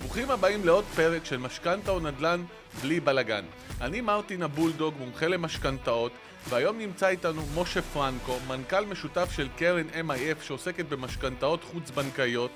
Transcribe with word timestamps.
ברוכים 0.00 0.30
הבאים 0.30 0.64
לעוד 0.64 0.84
פרק 0.84 1.24
של 1.24 1.36
משכנתה 1.36 1.90
או 1.90 2.00
נדל"ן 2.00 2.44
בלי 2.82 3.00
בלאגן. 3.00 3.44
אני 3.80 4.00
מרטין 4.00 4.42
הבולדוג, 4.42 4.94
מומחה 4.98 5.28
למשכנתאות, 5.28 6.12
והיום 6.48 6.78
נמצא 6.78 7.08
איתנו 7.08 7.42
משה 7.54 7.82
פרנקו, 7.82 8.36
מנכ"ל 8.48 8.86
משותף 8.86 9.32
של 9.36 9.48
קרן 9.56 9.86
MIF 9.88 10.42
שעוסקת 10.42 10.84
במשכנתאות 10.88 11.64
חוץ-בנקאיות, 11.64 12.50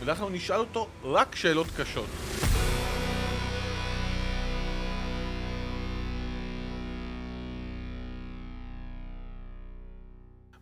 ואנחנו 0.00 0.28
נשאל 0.28 0.56
אותו 0.56 0.88
רק 1.04 1.34
שאלות 1.34 1.66
קשות. 1.76 2.08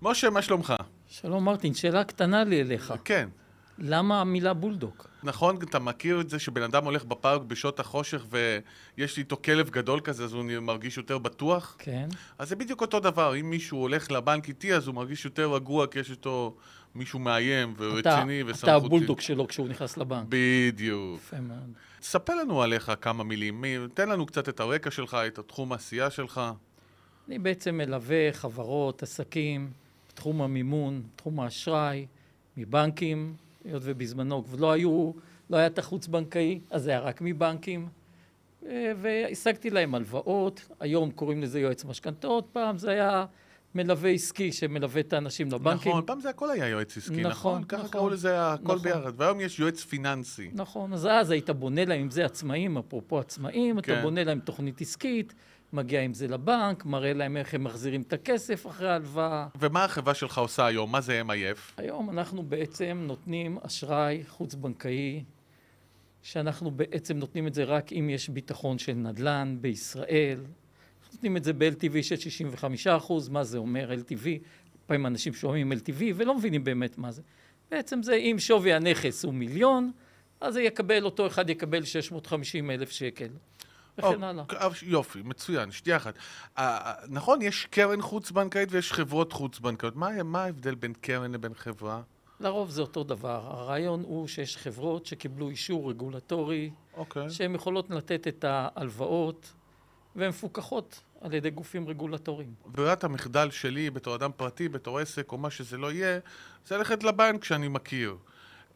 משה, 0.02 0.30
מה 0.30 0.42
שלומך? 0.42 0.74
שלום 1.08 1.44
מרטין, 1.44 1.74
שאלה 1.74 2.04
קטנה 2.04 2.44
לי 2.44 2.60
אליך. 2.60 2.94
כן. 3.04 3.28
למה 3.78 4.20
המילה 4.20 4.54
בולדוג? 4.54 5.13
נכון, 5.24 5.56
אתה 5.62 5.78
מכיר 5.78 6.20
את 6.20 6.30
זה 6.30 6.38
שבן 6.38 6.62
אדם 6.62 6.84
הולך 6.84 7.04
בפארק 7.04 7.42
בשעות 7.42 7.80
החושך 7.80 8.26
ויש 8.30 9.16
לי 9.16 9.22
איתו 9.22 9.36
כלב 9.44 9.70
גדול 9.70 10.00
כזה, 10.00 10.24
אז 10.24 10.32
הוא 10.32 10.44
מרגיש 10.60 10.96
יותר 10.96 11.18
בטוח? 11.18 11.76
כן. 11.78 12.08
אז 12.38 12.48
זה 12.48 12.56
בדיוק 12.56 12.80
אותו 12.80 13.00
דבר, 13.00 13.40
אם 13.40 13.50
מישהו 13.50 13.78
הולך 13.78 14.10
לבנק 14.10 14.48
איתי, 14.48 14.74
אז 14.74 14.86
הוא 14.86 14.94
מרגיש 14.94 15.24
יותר 15.24 15.54
רגוע, 15.54 15.86
כי 15.86 15.98
יש 15.98 16.10
איתו 16.10 16.56
מישהו 16.94 17.18
מאיים 17.18 17.74
ורציני 17.76 18.42
וסמכותי. 18.42 18.64
אתה 18.64 18.74
הבולדוג 18.74 19.20
שלו 19.20 19.48
כשהוא 19.48 19.68
נכנס 19.68 19.96
לבנק. 19.96 20.26
בדיוק. 20.28 21.16
יפה 21.20 21.40
מאוד. 21.40 21.72
ספר 22.02 22.34
לנו 22.34 22.62
עליך 22.62 22.92
כמה 23.00 23.24
מילים, 23.24 23.60
מי- 23.60 23.76
תן 23.94 24.08
לנו 24.08 24.26
קצת 24.26 24.48
את 24.48 24.60
הרקע 24.60 24.90
שלך, 24.90 25.16
את 25.26 25.38
התחום 25.38 25.72
העשייה 25.72 26.10
שלך. 26.10 26.40
אני 27.28 27.38
בעצם 27.38 27.74
מלווה 27.76 28.32
חברות, 28.32 29.02
עסקים, 29.02 29.70
בתחום 30.12 30.42
המימון, 30.42 31.02
תחום 31.16 31.40
האשראי, 31.40 32.06
מבנקים, 32.56 33.34
היות 33.64 33.82
ובזמנו 33.84 34.44
כבר 34.44 34.58
לא 34.58 34.72
היו, 34.72 35.12
לא 35.50 35.56
היה 35.56 35.66
את 35.66 35.78
החוץ-בנקאי, 35.78 36.60
אז 36.70 36.82
זה 36.82 36.90
היה 36.90 37.00
רק 37.00 37.20
מבנקים. 37.20 37.88
אה, 38.66 38.92
והשגתי 39.00 39.70
להם 39.70 39.94
הלוואות, 39.94 40.68
היום 40.80 41.10
קוראים 41.10 41.42
לזה 41.42 41.60
יועץ 41.60 41.84
משכנתאות, 41.84 42.48
פעם 42.52 42.78
זה 42.78 42.90
היה 42.90 43.26
מלווה 43.74 44.10
עסקי 44.10 44.52
שמלווה 44.52 45.00
את 45.00 45.12
האנשים 45.12 45.48
לבנקים. 45.52 45.92
נכון, 45.92 46.02
פעם 46.06 46.20
זה 46.20 46.30
הכל 46.30 46.50
היה 46.50 46.68
יועץ 46.68 46.96
עסקי, 46.96 47.20
נכון? 47.20 47.30
נכון, 47.30 47.64
ככה 47.64 47.78
נכון. 47.78 47.90
קראו 47.90 48.10
לזה 48.10 48.52
הכל 48.52 48.64
נכון. 48.64 48.78
ביחד, 48.78 49.12
והיום 49.16 49.40
יש 49.40 49.58
יועץ 49.58 49.84
פיננסי. 49.84 50.50
נכון, 50.54 50.92
אז 50.92 51.06
אז 51.06 51.30
היית 51.30 51.50
בונה 51.50 51.84
להם, 51.84 52.00
אם 52.00 52.10
זה 52.10 52.24
עצמאים, 52.24 52.78
אפרופו 52.78 53.18
עצמאים, 53.18 53.80
כן. 53.80 53.92
אתה 53.92 54.02
בונה 54.02 54.24
להם 54.24 54.40
תוכנית 54.40 54.80
עסקית, 54.80 55.34
מגיע 55.74 56.00
עם 56.00 56.14
זה 56.14 56.28
לבנק, 56.28 56.84
מראה 56.84 57.12
להם 57.12 57.36
איך 57.36 57.54
הם 57.54 57.64
מחזירים 57.64 58.02
את 58.02 58.12
הכסף 58.12 58.66
אחרי 58.66 58.88
ההלוואה. 58.88 59.46
ומה 59.60 59.84
החברה 59.84 60.14
שלך 60.14 60.38
עושה 60.38 60.66
היום? 60.66 60.92
מה 60.92 61.00
זה 61.00 61.22
MIF? 61.26 61.58
היום 61.76 62.10
אנחנו 62.10 62.42
בעצם 62.42 63.04
נותנים 63.06 63.58
אשראי 63.62 64.22
חוץ-בנקאי, 64.28 65.24
שאנחנו 66.22 66.70
בעצם 66.70 67.16
נותנים 67.16 67.46
את 67.46 67.54
זה 67.54 67.64
רק 67.64 67.92
אם 67.92 68.10
יש 68.10 68.28
ביטחון 68.28 68.78
של 68.78 68.92
נדל"ן 68.92 69.56
בישראל. 69.60 70.40
נותנים 71.12 71.36
את 71.36 71.44
זה 71.44 71.52
ב-LTV 71.52 72.02
של 72.02 72.16
65 72.16 72.86
אחוז, 72.86 73.28
מה 73.28 73.44
זה 73.44 73.58
אומר 73.58 73.92
LTV? 73.92 74.26
פעמים 74.86 75.06
אנשים 75.06 75.34
שומעים 75.34 75.72
LTV 75.72 76.02
ולא 76.14 76.38
מבינים 76.38 76.64
באמת 76.64 76.98
מה 76.98 77.12
זה. 77.12 77.22
בעצם 77.70 78.02
זה 78.02 78.14
אם 78.14 78.36
שווי 78.38 78.72
הנכס 78.72 79.24
הוא 79.24 79.34
מיליון, 79.34 79.92
אז 80.40 80.56
יקבל, 80.56 81.04
אותו 81.04 81.26
אחד 81.26 81.50
יקבל 81.50 81.84
650 81.84 82.70
אלף 82.70 82.90
שקל, 82.90 83.28
וכן 83.98 84.06
אוקיי, 84.06 84.28
הלאה. 84.28 84.44
יופי, 84.82 85.22
מצוין, 85.24 85.70
שנייה 85.70 85.96
אחת. 85.96 86.14
אה, 86.58 86.78
אה, 86.78 86.94
נכון, 87.08 87.42
יש 87.42 87.66
קרן 87.66 88.02
חוץ-בנקאית 88.02 88.68
ויש 88.72 88.92
חברות 88.92 89.32
חוץ-בנקאיות. 89.32 89.96
מה 89.96 90.22
מה 90.22 90.44
ההבדל 90.44 90.74
בין 90.74 90.92
קרן 91.00 91.32
לבין 91.32 91.54
חברה? 91.54 92.02
לרוב 92.40 92.70
זה 92.70 92.80
אותו 92.80 93.04
דבר. 93.04 93.40
הרעיון 93.46 94.02
הוא 94.02 94.28
שיש 94.28 94.56
חברות 94.56 95.06
שקיבלו 95.06 95.48
אישור 95.48 95.90
רגולטורי, 95.90 96.70
אוקיי. 96.96 97.30
שהן 97.30 97.54
יכולות 97.54 97.90
לתת 97.90 98.28
את 98.28 98.44
ההלוואות, 98.44 99.52
והן 100.16 100.28
מפוקחות 100.28 101.00
על 101.20 101.34
ידי 101.34 101.50
גופים 101.50 101.88
רגולטוריים. 101.88 102.54
ברירת 102.66 103.04
המחדל 103.04 103.50
שלי 103.50 103.90
בתור 103.90 104.14
אדם 104.14 104.30
פרטי, 104.36 104.68
בתור 104.68 104.98
עסק 104.98 105.32
או 105.32 105.38
מה 105.38 105.50
שזה 105.50 105.78
לא 105.78 105.92
יהיה, 105.92 106.18
זה 106.66 106.76
ללכת 106.76 107.02
לבנק 107.02 107.44
שאני 107.44 107.68
מכיר. 107.68 108.16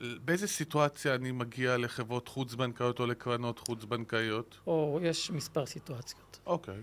באיזה 0.01 0.49
סיטואציה 0.49 1.15
אני 1.15 1.33
מגיע 1.33 1.77
לחברות 1.77 2.29
חוץ-בנקאיות 2.29 3.01
או 3.01 3.07
לקרנות 3.07 3.59
חוץ-בנקאיות? 3.59 4.59
או 4.67 5.01
יש 5.03 5.31
מספר 5.31 5.67
סיטואציות. 5.67 6.41
אוקיי. 6.47 6.83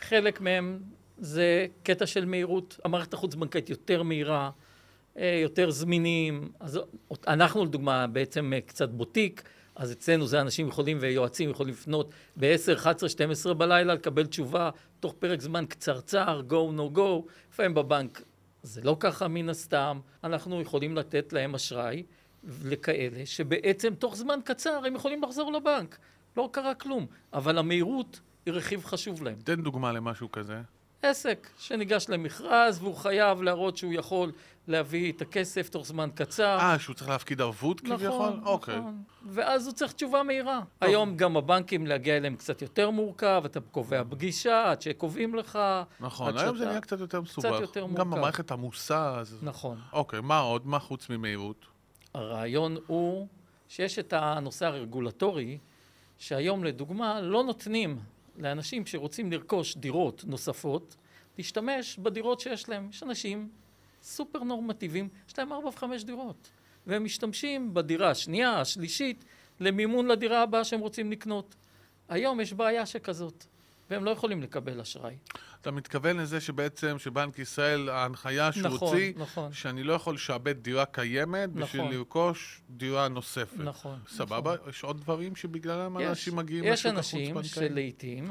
חלק 0.00 0.40
מהם 0.40 0.80
זה 1.18 1.66
קטע 1.82 2.06
של 2.06 2.24
מהירות, 2.24 2.80
המערכת 2.84 3.14
החוץ-בנקאית 3.14 3.70
יותר 3.70 4.02
מהירה, 4.02 4.50
אה, 5.18 5.38
יותר 5.42 5.70
זמינים. 5.70 6.52
אז 6.60 6.80
אנחנו 7.26 7.64
לדוגמה 7.64 8.06
בעצם 8.06 8.52
אה, 8.52 8.60
קצת 8.60 8.88
בוטיק, 8.88 9.42
אז 9.74 9.92
אצלנו 9.92 10.26
זה 10.26 10.40
אנשים 10.40 10.68
יכולים 10.68 10.98
ויועצים 11.00 11.50
יכולים 11.50 11.74
לפנות 11.74 12.10
ב-10, 12.36 12.74
11, 12.74 13.08
12 13.08 13.54
בלילה, 13.54 13.94
לקבל 13.94 14.26
תשובה 14.26 14.70
תוך 15.00 15.14
פרק 15.18 15.40
זמן 15.40 15.66
קצרצר, 15.66 16.42
go 16.48 16.78
no 16.78 16.96
go, 16.96 17.30
לפעמים 17.52 17.74
בבנק 17.74 18.22
זה 18.62 18.80
לא 18.84 18.96
ככה 19.00 19.28
מן 19.28 19.48
הסתם, 19.48 20.00
אנחנו 20.24 20.60
יכולים 20.60 20.96
לתת 20.96 21.32
להם 21.32 21.54
אשראי 21.54 22.02
לכאלה 22.64 23.26
שבעצם 23.26 23.94
תוך 23.94 24.16
זמן 24.16 24.38
קצר 24.44 24.80
הם 24.86 24.94
יכולים 24.94 25.22
לחזור 25.22 25.52
לבנק, 25.52 25.98
לא 26.36 26.48
קרה 26.52 26.74
כלום, 26.74 27.06
אבל 27.32 27.58
המהירות 27.58 28.20
היא 28.46 28.54
רכיב 28.54 28.84
חשוב 28.84 29.22
להם. 29.22 29.36
תן 29.44 29.62
דוגמה 29.62 29.92
למשהו 29.92 30.32
כזה. 30.32 30.60
עסק 31.02 31.48
שניגש 31.58 32.06
למכרז 32.08 32.82
והוא 32.82 32.94
חייב 32.94 33.42
להראות 33.42 33.76
שהוא 33.76 33.92
יכול 33.92 34.32
להביא 34.68 35.12
את 35.12 35.22
הכסף 35.22 35.68
תוך 35.68 35.86
זמן 35.86 36.08
קצר. 36.14 36.58
אה, 36.60 36.78
שהוא 36.78 36.94
צריך 36.94 37.08
להפקיד 37.08 37.40
ערבות 37.40 37.80
כביכול? 37.80 38.06
נכון, 38.08 38.40
אוקיי. 38.44 38.76
נכון. 38.78 39.02
ואז 39.26 39.66
הוא 39.66 39.74
צריך 39.74 39.92
תשובה 39.92 40.22
מהירה. 40.22 40.60
היום 40.80 41.16
גם 41.16 41.36
הבנקים 41.36 41.86
להגיע 41.86 42.16
אליהם 42.16 42.36
קצת 42.36 42.62
יותר 42.62 42.90
מורכב, 42.90 43.42
אתה 43.46 43.60
קובע 43.60 44.02
פגישה 44.10 44.70
עד 44.70 44.82
שקובעים 44.82 45.34
לך. 45.34 45.58
נכון, 46.00 46.38
היום 46.38 46.54
זה 46.56 46.58
שאתה- 46.58 46.68
נהיה 46.70 46.80
קצת 46.80 47.00
יותר 47.00 47.20
מסובך. 47.20 47.60
יותר 47.60 47.80
גם 47.80 47.88
מורכב. 47.90 48.00
המערכת 48.02 48.52
עמוסה, 48.52 49.14
אז... 49.18 49.38
נכון. 49.42 49.78
אוקיי, 49.92 50.20
מה 50.20 50.38
עוד? 50.38 50.66
מה 50.66 50.78
חוץ 50.78 51.10
ממהירות? 51.10 51.66
הרעיון 52.16 52.76
הוא 52.86 53.26
שיש 53.68 53.98
את 53.98 54.12
הנושא 54.12 54.66
הרגולטורי, 54.66 55.58
שהיום 56.18 56.64
לדוגמה 56.64 57.20
לא 57.20 57.44
נותנים 57.44 57.98
לאנשים 58.38 58.86
שרוצים 58.86 59.32
לרכוש 59.32 59.76
דירות 59.76 60.24
נוספות, 60.26 60.96
להשתמש 61.38 61.98
בדירות 61.98 62.40
שיש 62.40 62.68
להם. 62.68 62.88
יש 62.90 63.02
אנשים 63.02 63.48
סופר 64.02 64.38
נורמטיביים, 64.38 65.08
יש 65.28 65.38
להם 65.38 65.52
ארבע 65.52 65.68
וחמש 65.68 66.04
דירות, 66.04 66.50
והם 66.86 67.04
משתמשים 67.04 67.74
בדירה 67.74 68.10
השנייה, 68.10 68.60
השלישית, 68.60 69.24
למימון 69.60 70.06
לדירה 70.06 70.42
הבאה 70.42 70.64
שהם 70.64 70.80
רוצים 70.80 71.12
לקנות. 71.12 71.54
היום 72.08 72.40
יש 72.40 72.52
בעיה 72.52 72.86
שכזאת, 72.86 73.44
והם 73.90 74.04
לא 74.04 74.10
יכולים 74.10 74.42
לקבל 74.42 74.80
אשראי. 74.80 75.16
אתה 75.60 75.70
מתכוון 75.70 76.16
לזה 76.16 76.40
שבעצם, 76.40 76.98
שבנק 76.98 77.38
ישראל, 77.38 77.88
ההנחיה 77.88 78.52
שהוא 78.52 78.62
נכון, 78.62 78.88
הוציא, 78.88 79.12
נכון. 79.16 79.52
שאני 79.52 79.82
לא 79.82 79.92
יכול 79.92 80.14
לשעבד 80.14 80.62
דירה 80.62 80.84
קיימת 80.84 81.52
בשביל 81.52 81.82
נכון. 81.82 81.94
לרכוש 81.94 82.62
דירה 82.70 83.08
נוספת. 83.08 83.58
נכון. 83.58 83.98
סבבה? 84.08 84.54
יש 84.68 84.84
עוד 84.84 85.00
דברים 85.00 85.36
שבגללם 85.36 85.96
יש. 86.00 86.06
אנשים 86.08 86.36
מגיעים 86.36 86.64
יש 86.64 86.86
לשוק 86.86 86.98
אנשים 86.98 87.36
החוץ-בנקאי? 87.36 87.68
שלעיתים, 87.68 88.30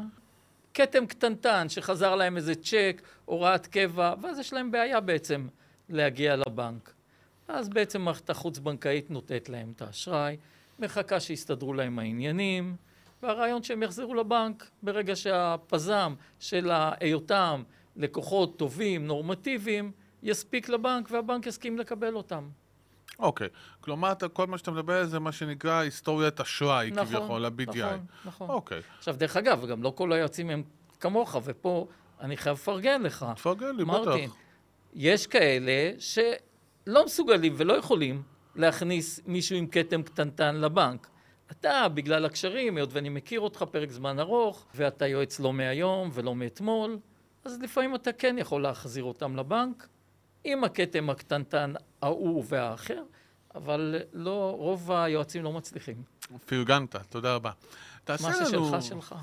כתם 0.73 1.05
קטנטן 1.05 1.69
שחזר 1.69 2.15
להם 2.15 2.37
איזה 2.37 2.55
צ'ק, 2.55 3.01
הוראת 3.25 3.67
קבע, 3.67 4.13
ואז 4.21 4.39
יש 4.39 4.53
להם 4.53 4.71
בעיה 4.71 4.99
בעצם 4.99 5.47
להגיע 5.89 6.35
לבנק. 6.35 6.93
אז 7.47 7.69
בעצם 7.69 8.01
מערכת 8.01 8.29
החוץ-בנקאית 8.29 9.11
נותנת 9.11 9.49
להם 9.49 9.73
את 9.75 9.81
האשראי, 9.81 10.37
מחכה 10.79 11.19
שיסתדרו 11.19 11.73
להם 11.73 11.99
העניינים, 11.99 12.75
והרעיון 13.25 13.63
שהם 13.63 13.83
יחזרו 13.83 14.13
לבנק 14.13 14.69
ברגע 14.83 15.15
שהפזם 15.15 16.13
של 16.39 16.71
היותם 16.99 17.63
לקוחות 17.95 18.57
טובים, 18.57 19.07
נורמטיביים, 19.07 19.91
יספיק 20.23 20.69
לבנק 20.69 21.07
והבנק 21.11 21.45
יסכים 21.45 21.77
לקבל 21.77 22.15
אותם. 22.15 22.49
אוקיי. 23.19 23.47
כלומר, 23.81 24.11
אתה- 24.11 24.27
כל 24.27 24.47
מה 24.47 24.57
שאתה 24.57 24.71
מדבר 24.71 25.05
זה 25.05 25.19
מה 25.19 25.31
שנקרא 25.31 25.79
היסטוריית 25.79 26.39
אשראי, 26.39 26.91
נכון, 26.91 27.05
כביכול, 27.05 27.45
ה-BDI. 27.45 27.77
נכון, 27.77 28.05
נכון. 28.25 28.49
אוקיי. 28.49 28.81
עכשיו, 28.97 29.15
דרך 29.15 29.37
אגב, 29.37 29.65
גם 29.65 29.83
לא 29.83 29.93
כל 29.95 30.13
היועצים 30.13 30.49
הם 30.49 30.63
כמוך, 30.99 31.35
ופה 31.43 31.87
אני 32.21 32.37
חייב 32.37 32.53
לפרגן 32.55 33.01
לך. 33.01 33.25
תפרגן 33.35 33.75
לי, 33.75 33.83
מרטין, 33.83 34.29
בטח. 34.29 34.35
יש 34.93 35.27
כאלה 35.27 35.91
שלא 35.99 37.05
מסוגלים 37.05 37.53
ולא 37.57 37.73
יכולים 37.73 38.23
להכניס 38.55 39.19
מישהו 39.25 39.55
עם 39.57 39.67
כתם 39.67 40.03
קטנטן 40.03 40.55
לבנק. 40.55 41.07
אתה, 41.51 41.87
בגלל 41.93 42.25
הקשרים, 42.25 42.77
היות 42.77 42.93
ואני 42.93 43.09
מכיר 43.09 43.39
אותך 43.39 43.65
פרק 43.71 43.91
זמן 43.91 44.19
ארוך, 44.19 44.65
ואתה 44.75 45.07
יועץ 45.07 45.39
לא 45.39 45.53
מהיום 45.53 46.09
ולא 46.13 46.35
מאתמול, 46.35 46.99
אז 47.45 47.59
לפעמים 47.61 47.95
אתה 47.95 48.13
כן 48.13 48.35
יכול 48.39 48.61
להחזיר 48.61 49.03
אותם 49.03 49.35
לבנק, 49.35 49.87
עם 50.43 50.63
הכתם 50.63 51.09
הקטנטן 51.09 51.73
ההוא 52.01 52.43
והאחר, 52.47 53.03
אבל 53.55 53.95
לא, 54.13 54.55
רוב 54.57 54.91
היועצים 54.91 55.43
לא 55.43 55.51
מצליחים. 55.51 56.03
פרגנת, 56.45 56.95
תודה 57.09 57.35
רבה. 57.35 57.51
מה 58.09 58.15
לנו... 58.21 58.45
ששלך, 58.45 58.81
שלך. 58.81 59.15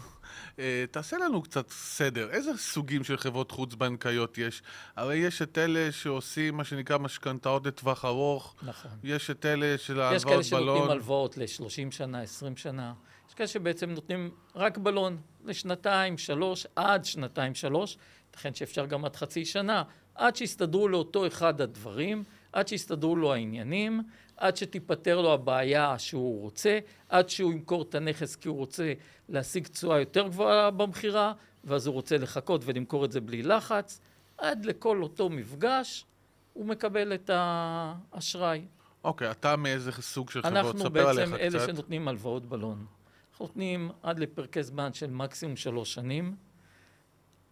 אה, 0.58 0.84
תעשה 0.90 1.18
לנו 1.18 1.42
קצת 1.42 1.70
סדר, 1.70 2.30
איזה 2.30 2.50
סוגים 2.56 3.04
של 3.04 3.16
חברות 3.16 3.50
חוץ-בנקאיות 3.50 4.38
יש? 4.38 4.62
הרי 4.96 5.16
יש 5.16 5.42
את 5.42 5.58
אלה 5.58 5.92
שעושים 5.92 6.56
מה 6.56 6.64
שנקרא 6.64 6.98
משכנתאות 6.98 7.66
לטווח 7.66 8.04
ארוך, 8.04 8.54
נכון. 8.62 8.90
יש 9.04 9.30
את 9.30 9.46
אלה 9.46 9.78
של 9.78 10.00
יש 10.14 10.24
כאלה 10.24 10.34
ההלוואות 10.34 10.44
שנותנים 10.44 10.66
בלון. 10.66 10.90
הלוואות 10.90 11.38
ל-30 11.38 11.90
שנה, 11.90 12.22
20 12.22 12.56
שנה. 12.56 12.92
יש 13.28 13.34
כאלה 13.34 13.48
שבעצם 13.48 13.90
נותנים 13.90 14.30
רק 14.54 14.78
בלון 14.78 15.16
לשנתיים, 15.44 16.18
שלוש, 16.18 16.66
עד 16.76 17.04
שנתיים, 17.04 17.54
שלוש. 17.54 17.98
ייתכן 18.26 18.54
שאפשר 18.54 18.86
גם 18.86 19.04
עד 19.04 19.16
חצי 19.16 19.44
שנה, 19.44 19.82
עד 20.14 20.36
שיסתדרו 20.36 20.88
לאותו 20.88 21.26
אחד 21.26 21.60
הדברים, 21.60 22.24
עד 22.52 22.68
שיסתדרו 22.68 23.16
לו 23.16 23.32
העניינים, 23.32 24.02
עד 24.42 24.56
שתיפתר 24.56 25.20
לו 25.20 25.32
הבעיה 25.32 25.98
שהוא 25.98 26.40
רוצה, 26.40 26.78
עד 27.08 27.28
שהוא 27.28 27.52
ימכור 27.52 27.82
את 27.82 27.94
הנכס 27.94 28.36
כי 28.36 28.48
הוא 28.48 28.56
רוצה 28.56 28.92
להשיג 29.28 29.66
תשואה 29.66 30.00
יותר 30.00 30.28
גבוהה 30.28 30.70
במכירה, 30.70 31.32
ואז 31.64 31.86
הוא 31.86 31.94
רוצה 31.94 32.18
לחכות 32.18 32.60
ולמכור 32.64 33.04
את 33.04 33.12
זה 33.12 33.20
בלי 33.20 33.42
לחץ. 33.42 34.00
עד 34.38 34.64
לכל 34.64 35.02
אותו 35.02 35.28
מפגש 35.28 36.06
הוא 36.52 36.66
מקבל 36.66 37.14
את 37.14 37.30
האשראי. 37.32 38.64
אוקיי, 39.04 39.30
אתה 39.30 39.56
מאיזה 39.56 39.92
סוג 39.92 40.30
של 40.30 40.42
חברות? 40.42 40.56
אנחנו 40.56 40.80
ספר 40.80 41.08
עליך 41.08 41.30
בעצם 41.30 41.42
אלה 41.42 41.58
קצת. 41.58 41.66
שנותנים 41.66 42.08
הלוואות 42.08 42.46
בלון. 42.46 42.86
אנחנו 43.30 43.46
נותנים 43.46 43.90
עד 44.02 44.18
לפרקי 44.18 44.62
זמן 44.62 44.92
של 44.92 45.10
מקסימום 45.10 45.56
שלוש 45.56 45.94
שנים, 45.94 46.36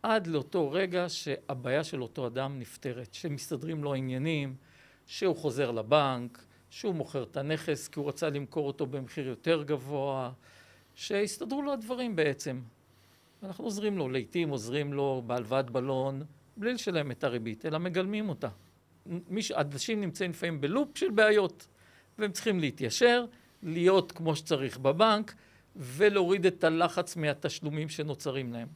עד 0.02 0.26
לאותו 0.26 0.70
רגע 0.70 1.04
שהבעיה 1.08 1.84
של 1.84 2.02
אותו 2.02 2.26
אדם 2.26 2.58
נפתרת, 2.58 3.14
שמסתדרים 3.14 3.84
לו 3.84 3.94
העניינים, 3.94 4.54
שהוא 5.06 5.36
חוזר 5.36 5.70
לבנק, 5.70 6.44
שהוא 6.70 6.94
מוכר 6.94 7.22
את 7.22 7.36
הנכס 7.36 7.88
כי 7.88 8.00
הוא 8.00 8.08
רצה 8.08 8.30
למכור 8.30 8.66
אותו 8.66 8.86
במחיר 8.86 9.28
יותר 9.28 9.62
גבוה, 9.62 10.32
שהסתדרו 10.94 11.62
לו 11.62 11.72
הדברים 11.72 12.16
בעצם. 12.16 12.60
אנחנו 13.42 13.64
עוזרים 13.64 13.98
לו, 13.98 14.08
לעיתים 14.08 14.48
עוזרים 14.48 14.92
לו 14.92 15.22
בהלוואת 15.26 15.70
בלון, 15.70 16.22
בלי 16.56 16.72
לשלם 16.72 17.10
את 17.10 17.24
הריבית, 17.24 17.66
אלא 17.66 17.78
מגלמים 17.78 18.28
אותה. 18.28 18.48
מיש... 19.06 19.52
אנשים 19.52 20.00
נמצאים 20.00 20.30
לפעמים 20.30 20.60
בלופ 20.60 20.98
של 20.98 21.10
בעיות, 21.10 21.66
והם 22.18 22.32
צריכים 22.32 22.60
להתיישר, 22.60 23.24
להיות 23.62 24.12
כמו 24.12 24.36
שצריך 24.36 24.78
בבנק, 24.78 25.34
ולהוריד 25.76 26.46
את 26.46 26.64
הלחץ 26.64 27.16
מהתשלומים 27.16 27.88
שנוצרים 27.88 28.52
להם. 28.52 28.68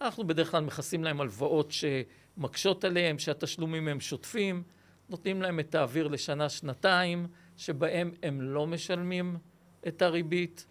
אנחנו 0.00 0.26
בדרך 0.26 0.50
כלל 0.50 0.64
מכסים 0.64 1.04
להם 1.04 1.20
הלוואות 1.20 1.72
שמקשות 1.72 2.84
עליהם, 2.84 3.18
שהתשלומים 3.18 3.88
הם 3.88 4.00
שוטפים, 4.00 4.62
נותנים 5.08 5.42
להם 5.42 5.60
את 5.60 5.74
האוויר 5.74 6.08
לשנה-שנתיים, 6.08 7.26
שבהם 7.56 8.10
הם 8.22 8.40
לא 8.40 8.66
משלמים 8.66 9.36
את 9.88 10.02
הריבית, 10.02 10.66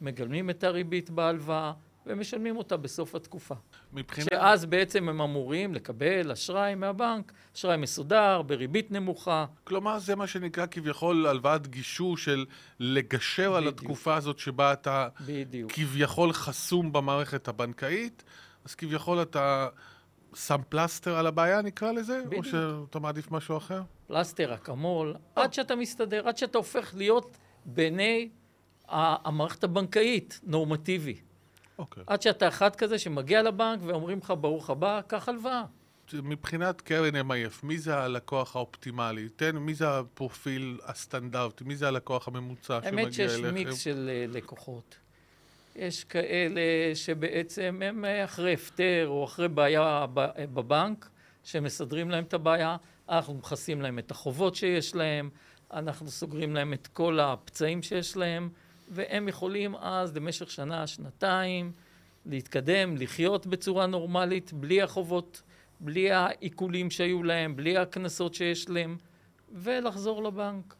מגלמים 0.00 0.50
את 0.50 0.64
הריבית 0.64 1.10
בהלוואה, 1.10 1.72
ומשלמים 2.06 2.56
אותה 2.56 2.76
בסוף 2.76 3.14
התקופה. 3.14 3.54
מבחינת... 3.92 4.28
שאז 4.30 4.64
בעצם 4.64 5.08
הם 5.08 5.20
אמורים 5.20 5.74
לקבל 5.74 6.32
אשראי 6.32 6.74
מהבנק, 6.74 7.32
אשראי 7.56 7.76
מסודר, 7.76 8.42
בריבית 8.42 8.90
נמוכה. 8.90 9.46
כלומר, 9.64 9.98
זה 9.98 10.16
מה 10.16 10.26
שנקרא 10.26 10.66
כביכול 10.70 11.26
הלוואת 11.26 11.66
גישור 11.66 12.16
של 12.16 12.46
לגשר 12.80 13.54
על 13.54 13.64
בדיוק. 13.64 13.80
התקופה 13.80 14.16
הזאת 14.16 14.38
שבה 14.38 14.72
אתה 14.72 15.08
בדיוק. 15.26 15.72
כביכול 15.72 16.32
חסום 16.32 16.92
במערכת 16.92 17.48
הבנקאית, 17.48 18.24
אז 18.64 18.74
כביכול 18.74 19.22
אתה 19.22 19.68
שם 20.34 20.60
פלסטר 20.68 21.16
על 21.16 21.26
הבעיה, 21.26 21.62
נקרא 21.62 21.92
לזה? 21.92 22.22
בדיוק. 22.26 22.44
או 22.44 22.50
שאתה 22.50 22.98
מעדיף 22.98 23.30
משהו 23.30 23.56
אחר? 23.56 23.82
פלסטר, 24.06 24.54
אקמול, 24.54 25.14
עד 25.36 25.52
שאתה 25.52 25.76
מסתדר, 25.76 26.28
עד 26.28 26.36
שאתה 26.36 26.58
הופך 26.58 26.94
להיות 26.96 27.36
בעיני 27.64 28.28
המערכת 28.88 29.64
הבנקאית 29.64 30.40
נורמטיבי. 30.42 31.16
אוקיי. 31.78 32.02
עד 32.06 32.22
שאתה 32.22 32.48
אחד 32.48 32.76
כזה 32.76 32.98
שמגיע 32.98 33.42
לבנק 33.42 33.80
ואומרים 33.82 34.18
לך, 34.18 34.32
ברוך 34.40 34.70
הבא, 34.70 35.00
קח 35.06 35.28
הלוואה. 35.28 35.64
מבחינת 36.12 36.80
קרן 36.80 37.30
MIF, 37.30 37.54
מי 37.62 37.78
זה 37.78 37.98
הלקוח 37.98 38.56
האופטימלי? 38.56 39.28
תן, 39.28 39.56
מי 39.56 39.74
זה 39.74 39.98
הפרופיל 39.98 40.78
הסטנדרטי? 40.84 41.64
מי 41.64 41.76
זה 41.76 41.88
הלקוח 41.88 42.28
הממוצע 42.28 42.80
שמגיע 42.82 43.00
האמת 43.00 43.12
שיש 43.12 43.32
אליכם? 43.32 43.54
מיקס 43.54 43.78
של 43.78 44.10
אה, 44.12 44.24
לקוחות. 44.28 44.96
יש 45.78 46.04
כאלה 46.04 46.60
שבעצם 46.94 47.80
הם 47.84 48.04
אה, 48.04 48.24
אחרי 48.24 48.54
הפטר 48.54 49.04
או 49.08 49.24
אחרי 49.24 49.48
בעיה 49.48 50.06
אה, 50.18 50.46
בבנק, 50.46 51.08
שמסדרים 51.44 52.10
להם 52.10 52.24
את 52.24 52.34
הבעיה, 52.34 52.76
אנחנו 53.08 53.34
מכסים 53.34 53.82
להם 53.82 53.98
את 53.98 54.10
החובות 54.10 54.54
שיש 54.54 54.94
להם, 54.94 55.30
אנחנו 55.72 56.10
סוגרים 56.10 56.54
להם 56.54 56.72
את 56.72 56.86
כל 56.86 57.20
הפצעים 57.20 57.82
שיש 57.82 58.16
להם, 58.16 58.48
והם 58.88 59.28
יכולים 59.28 59.76
אז 59.76 60.16
למשך 60.16 60.50
שנה, 60.50 60.86
שנתיים, 60.86 61.72
להתקדם, 62.26 62.96
לחיות 62.96 63.46
בצורה 63.46 63.86
נורמלית, 63.86 64.52
בלי 64.52 64.82
החובות, 64.82 65.42
בלי 65.80 66.12
העיקולים 66.12 66.90
שהיו 66.90 67.22
להם, 67.22 67.56
בלי 67.56 67.78
הקנסות 67.78 68.34
שיש 68.34 68.68
להם, 68.68 68.96
ולחזור 69.52 70.22
לבנק. 70.22 70.74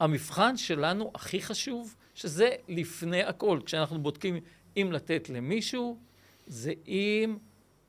המבחן 0.00 0.56
שלנו 0.56 1.10
הכי 1.14 1.42
חשוב, 1.42 1.94
שזה 2.18 2.50
לפני 2.68 3.22
הכל, 3.22 3.60
כשאנחנו 3.64 3.98
בודקים 4.02 4.40
אם 4.76 4.92
לתת 4.92 5.28
למישהו, 5.30 5.98
זה 6.46 6.72
אם 6.88 7.36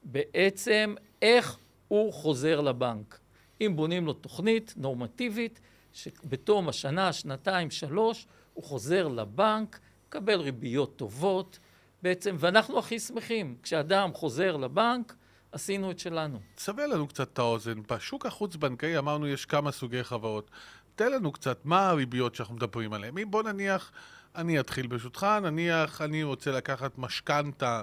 בעצם 0.04 0.96
איך 1.22 1.58
הוא 1.88 2.14
חוזר 2.14 2.62
לבנק. 2.62 3.20
אם 3.62 3.76
בונים 3.76 4.06
לו 4.06 4.14
תוכנית 4.14 4.74
נורמטיבית, 4.78 5.60
שבתום 5.94 6.70
השנה, 6.70 7.14
שנתיים, 7.14 7.72
שלוש, 7.72 8.28
הוא 8.54 8.64
חוזר 8.64 9.08
לבנק, 9.08 9.80
מקבל 10.08 10.40
ריביות 10.40 10.96
טובות, 10.96 11.60
בעצם, 12.02 12.36
ואנחנו 12.40 12.80
הכי 12.80 13.00
שמחים, 13.00 13.58
כשאדם 13.64 14.14
חוזר 14.14 14.58
לבנק, 14.58 15.16
עשינו 15.52 15.92
את 15.92 16.00
שלנו. 16.00 16.40
תסבר 16.56 16.88
לנו 16.88 17.08
קצת 17.08 17.34
את 17.34 17.40
האוזן. 17.40 17.81
בשוק 17.92 18.26
החוץ-בנקאי 18.26 18.98
אמרנו 18.98 19.28
יש 19.28 19.46
כמה 19.46 19.72
סוגי 19.72 20.04
חברות. 20.04 20.52
תן 21.00 21.12
לנו 21.12 21.31
קצת, 21.31 21.66
מה 21.66 21.90
הריביות 21.90 22.36
שאנחנו 22.36 22.56
מדברים 22.56 22.94
עליהן? 22.94 23.18
אם 23.18 23.31
בוא 23.31 23.44
נניח, 23.44 23.92
אני 24.36 24.60
אתחיל 24.60 24.88
ברשותך, 24.88 25.28
נניח 25.42 26.01
אני 26.01 26.24
רוצה 26.24 26.51
לקחת 26.51 26.98
משכנתה 26.98 27.81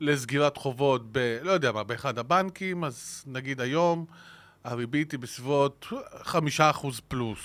לסגירת 0.00 0.56
חובות 0.56 1.02
ב... 1.12 1.38
לא 1.42 1.50
יודע 1.50 1.72
מה, 1.72 1.84
באחד 1.84 2.18
הבנקים, 2.18 2.84
אז 2.84 3.24
נגיד 3.26 3.60
היום 3.60 4.06
הריבית 4.64 5.12
היא 5.12 5.20
בסביבות 5.20 5.86
חמישה 6.22 6.70
אחוז 6.70 7.00
פלוס. 7.08 7.38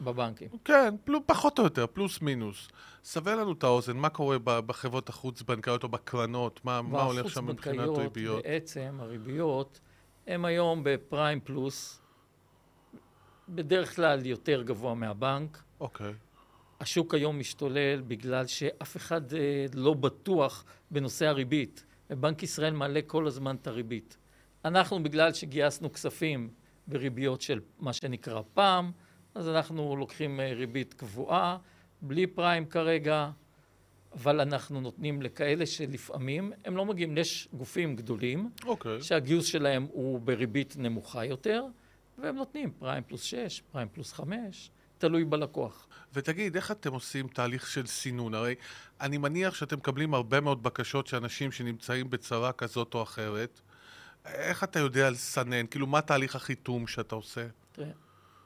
בבנקים. 0.00 0.48
כן, 0.64 0.94
פלוס, 1.04 1.22
פחות 1.26 1.58
או 1.58 1.64
יותר, 1.64 1.86
פלוס 1.86 2.22
מינוס. 2.22 2.68
סבר 3.04 3.36
לנו 3.36 3.52
את 3.52 3.64
האוזן, 3.64 3.96
מה 3.96 4.08
קורה 4.08 4.38
ב- 4.44 4.60
בחברות 4.60 5.08
החוץ-בנקאיות 5.08 5.82
או 5.82 5.88
בקרנות? 5.88 6.60
מה, 6.64 6.82
מה 6.82 7.02
הולך 7.02 7.30
שם 7.30 7.46
מבחינת 7.46 7.88
ריביות? 7.98 8.42
בעצם 8.42 8.96
הריביות 8.98 9.80
הן 10.26 10.44
היום 10.44 10.80
בפריים 10.84 11.40
פלוס, 11.40 11.99
בדרך 13.50 13.96
כלל 13.96 14.26
יותר 14.26 14.62
גבוה 14.62 14.94
מהבנק. 14.94 15.62
אוקיי. 15.80 16.12
השוק 16.80 17.14
היום 17.14 17.38
משתולל 17.38 18.00
בגלל 18.00 18.46
שאף 18.46 18.96
אחד 18.96 19.34
אה, 19.34 19.66
לא 19.74 19.94
בטוח 19.94 20.64
בנושא 20.90 21.26
הריבית, 21.26 21.84
ובנק 22.10 22.42
ישראל 22.42 22.72
מעלה 22.74 23.00
כל 23.06 23.26
הזמן 23.26 23.56
את 23.56 23.66
הריבית. 23.66 24.16
אנחנו, 24.64 25.02
בגלל 25.02 25.32
שגייסנו 25.32 25.92
כספים 25.92 26.50
בריביות 26.86 27.40
של 27.40 27.60
מה 27.78 27.92
שנקרא 27.92 28.42
פעם, 28.54 28.92
אז 29.34 29.48
אנחנו 29.48 29.96
לוקחים 29.96 30.40
אה, 30.40 30.52
ריבית 30.52 30.94
קבועה, 30.94 31.58
בלי 32.02 32.26
פריים 32.26 32.66
כרגע, 32.66 33.30
אבל 34.12 34.40
אנחנו 34.40 34.80
נותנים 34.80 35.22
לכאלה 35.22 35.66
שלפעמים 35.66 36.52
הם 36.64 36.76
לא 36.76 36.86
מגיעים, 36.86 37.18
יש 37.18 37.48
גופים 37.52 37.96
גדולים 37.96 38.50
אוקיי. 38.64 39.02
שהגיוס 39.02 39.46
שלהם 39.46 39.86
הוא 39.92 40.20
בריבית 40.20 40.74
נמוכה 40.78 41.24
יותר, 41.24 41.64
והם 42.22 42.36
נותנים 42.36 42.72
פריים 42.78 43.02
פלוס 43.06 43.22
6, 43.22 43.62
פריים 43.72 43.88
פלוס 43.92 44.12
5, 44.12 44.70
תלוי 44.98 45.24
בלקוח. 45.24 45.86
ותגיד, 46.14 46.56
איך 46.56 46.70
אתם 46.70 46.92
עושים 46.92 47.28
תהליך 47.28 47.66
של 47.66 47.86
סינון? 47.86 48.34
הרי 48.34 48.54
אני 49.00 49.18
מניח 49.18 49.54
שאתם 49.54 49.76
מקבלים 49.76 50.14
הרבה 50.14 50.40
מאוד 50.40 50.62
בקשות 50.62 51.06
של 51.06 51.16
אנשים 51.16 51.52
שנמצאים 51.52 52.10
בצרה 52.10 52.52
כזאת 52.52 52.94
או 52.94 53.02
אחרת. 53.02 53.60
איך 54.24 54.64
אתה 54.64 54.78
יודע 54.78 55.10
לסנן? 55.10 55.66
כאילו, 55.66 55.86
מה 55.86 56.00
תהליך 56.00 56.36
החיתום 56.36 56.86
שאתה 56.86 57.14
עושה? 57.14 57.46
תראה, 57.72 57.90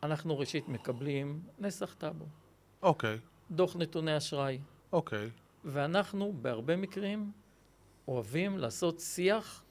אנחנו 0.03 0.39
ראשית 0.39 0.69
מקבלים 0.69 1.43
נסח 1.59 1.95
טאבו, 1.99 2.27
אוקיי, 2.83 3.19
דוח 3.51 3.77
נתוני 3.77 4.17
אשראי, 4.17 4.59
אוקיי. 4.93 5.31
ואנחנו 5.65 6.33
בהרבה 6.43 6.77
מקרים 6.77 7.33
אוהבים 8.09 8.59
לעשות 8.59 9.01
שיח, 9.01 9.63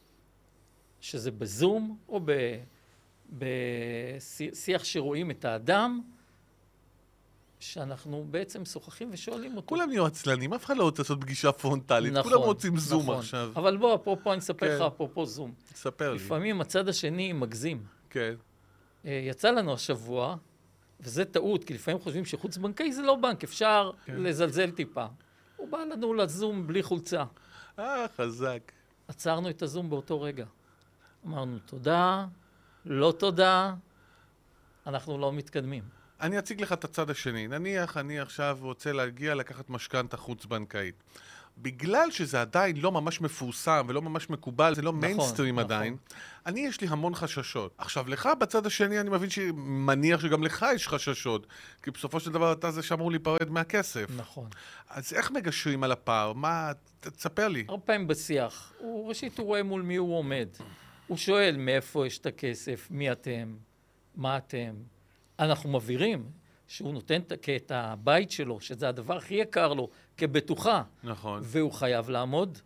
שזה 1.01 1.31
בזום 1.31 1.97
או 2.09 2.19
בשיח 3.33 4.83
שרואים 4.83 5.31
את 5.31 5.45
האדם, 5.45 6.01
שאנחנו 7.59 8.25
בעצם 8.31 8.61
משוחחים 8.61 9.09
ושואלים 9.11 9.55
אותו. 9.57 9.67
כולם 9.67 9.89
נהיו 9.89 10.05
עצלנים, 10.05 10.53
אף 10.53 10.65
אחד 10.65 10.77
לא 10.77 10.83
רוצה 10.83 11.01
לעשות 11.01 11.21
פגישה 11.21 11.51
פרונטלית. 11.51 12.13
נכון, 12.13 12.31
כולם 12.31 12.43
רוצים 12.43 12.77
זום 12.77 13.01
נכון. 13.01 13.17
עכשיו. 13.17 13.51
אבל 13.55 13.77
בוא, 13.77 13.95
אפרופו, 13.95 14.31
אני 14.31 14.39
אספר 14.39 14.67
כן. 14.67 14.75
לך 14.75 14.81
אפרופו 14.81 15.25
זום. 15.25 15.53
תספר 15.73 16.09
לי. 16.09 16.15
לפעמים 16.15 16.61
הצד 16.61 16.89
השני 16.89 17.33
מגזים. 17.33 17.83
כן. 18.09 18.33
אה, 19.05 19.11
יצא 19.11 19.51
לנו 19.51 19.73
השבוע, 19.73 20.35
וזה 20.99 21.25
טעות, 21.25 21.63
כי 21.63 21.73
לפעמים 21.73 21.99
חושבים 21.99 22.25
שחוץ-בנקאי 22.25 22.91
זה 22.91 23.01
לא 23.01 23.15
בנק, 23.15 23.43
אפשר 23.43 23.91
כן. 24.05 24.15
לזלזל 24.15 24.71
טיפה. 24.71 25.05
הוא 25.55 25.69
בא 25.69 25.77
לנו 25.77 26.13
לזום 26.13 26.67
בלי 26.67 26.83
חולצה. 26.83 27.23
אה, 27.79 28.05
חזק. 28.17 28.71
עצרנו 29.07 29.49
את 29.49 29.61
הזום 29.61 29.89
באותו 29.89 30.21
רגע. 30.21 30.45
אמרנו, 31.25 31.57
תודה, 31.65 32.25
לא 32.85 33.13
תודה, 33.19 33.73
אנחנו 34.87 35.17
לא 35.17 35.33
מתקדמים. 35.33 35.83
אני 36.21 36.39
אציג 36.39 36.61
לך 36.61 36.73
את 36.73 36.83
הצד 36.83 37.09
השני. 37.09 37.47
נניח 37.47 37.97
אני 37.97 38.19
עכשיו 38.19 38.57
רוצה 38.61 38.93
להגיע 38.93 39.35
לקחת 39.35 39.69
משכנתה 39.69 40.17
חוץ-בנקאית. 40.17 41.03
בגלל 41.57 42.11
שזה 42.11 42.41
עדיין 42.41 42.77
לא 42.77 42.91
ממש 42.91 43.21
מפורסם 43.21 43.85
ולא 43.89 44.01
ממש 44.01 44.29
מקובל, 44.29 44.75
זה 44.75 44.81
לא 44.81 44.93
מיינסטרים 44.93 45.59
נכון. 45.59 45.71
עדיין, 45.71 45.97
אני 46.45 46.59
יש 46.59 46.81
לי 46.81 46.87
המון 46.87 47.15
חששות. 47.15 47.75
עכשיו, 47.77 48.09
לך 48.09 48.29
בצד 48.39 48.65
השני, 48.65 48.99
אני 48.99 49.09
מבין 49.09 49.29
שמניח 49.29 50.21
שגם 50.21 50.43
לך 50.43 50.65
יש 50.75 50.87
חששות, 50.87 51.47
כי 51.83 51.91
בסופו 51.91 52.19
של 52.19 52.31
דבר 52.31 52.51
אתה 52.51 52.71
זה 52.71 52.83
שאמור 52.83 53.11
להיפרד 53.11 53.49
מהכסף. 53.49 54.05
נכון. 54.17 54.49
אז 54.89 55.13
איך 55.13 55.31
מגשרים 55.31 55.83
על 55.83 55.91
הפער? 55.91 56.33
מה... 56.33 56.71
תספר 56.99 57.47
לי. 57.47 57.65
הרבה 57.67 57.83
פעמים 57.85 58.07
בשיח, 58.07 58.73
הוא, 58.77 59.09
ראשית 59.09 59.37
הוא 59.37 59.45
רואה 59.45 59.63
מול 59.63 59.81
מי 59.81 59.95
הוא 59.95 60.17
עומד. 60.17 60.47
הוא 61.13 61.17
שואל 61.17 61.55
מאיפה 61.57 62.07
יש 62.07 62.17
את 62.17 62.25
הכסף, 62.25 62.87
מי 62.91 63.11
אתם, 63.11 63.55
מה 64.15 64.37
אתם. 64.37 64.75
אנחנו 65.39 65.69
מבהירים 65.69 66.31
שהוא 66.67 66.93
נותן 66.93 67.21
את- 67.21 67.71
הבית 67.75 68.31
שלו, 68.31 68.59
שזה 68.61 68.89
הדבר 68.89 69.17
הכי 69.17 69.33
יקר 69.35 69.73
לו, 69.73 69.89
כבטוחה, 70.17 70.83
נכון. 71.03 71.39
והוא 71.43 71.71
חייב 71.71 72.09
לעמוד 72.09 72.57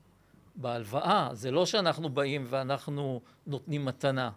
בהלוואה. 0.56 1.30
זה 1.34 1.51
לא 1.51 1.66
שאנחנו 1.66 2.10
באים 2.10 2.46
ואנחנו 2.50 3.22
נותנים 3.48 3.86
מתנה. 3.86 4.32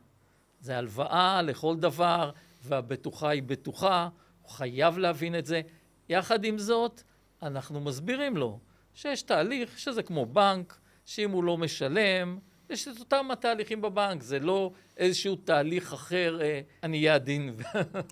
זה 0.61 0.79
הלוואה 0.79 1.43
לכל 1.43 1.77
דבר, 1.77 2.31
והבטוחה 2.65 3.29
היא 3.29 3.43
בטוחה, 3.43 4.09
הוא 4.43 4.51
חייב 4.51 4.99
להבין 4.99 5.39
את 5.39 5.47
זה. 5.47 5.61
יחד 6.09 6.45
עם 6.45 6.59
זאת, 6.59 7.03
אנחנו 7.43 7.81
מסבירים 7.81 8.37
לו 8.37 8.59
שיש 8.95 9.23
תהליך 9.23 9.79
שזה 9.79 10.03
כמו 10.03 10.27
בנק, 10.27 10.79
שאם 11.07 11.31
הוא 11.31 11.45
לא 11.45 11.59
משלם, 11.59 12.39
יש 12.71 12.89
את 12.89 12.99
אותם 13.01 13.31
התהליכים 13.31 13.81
בבנק, 13.81 14.23
זה 14.23 14.39
לא 14.39 14.73
איזשהו 14.97 15.37
תהליך 15.37 15.93
אחר, 15.93 16.39
אה, 16.41 16.61
אני 16.83 16.99
אהיה 16.99 17.15
עדין, 17.15 17.57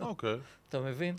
אוקיי. 0.00 0.36
אתה 0.68 0.80
מבין? 0.80 1.14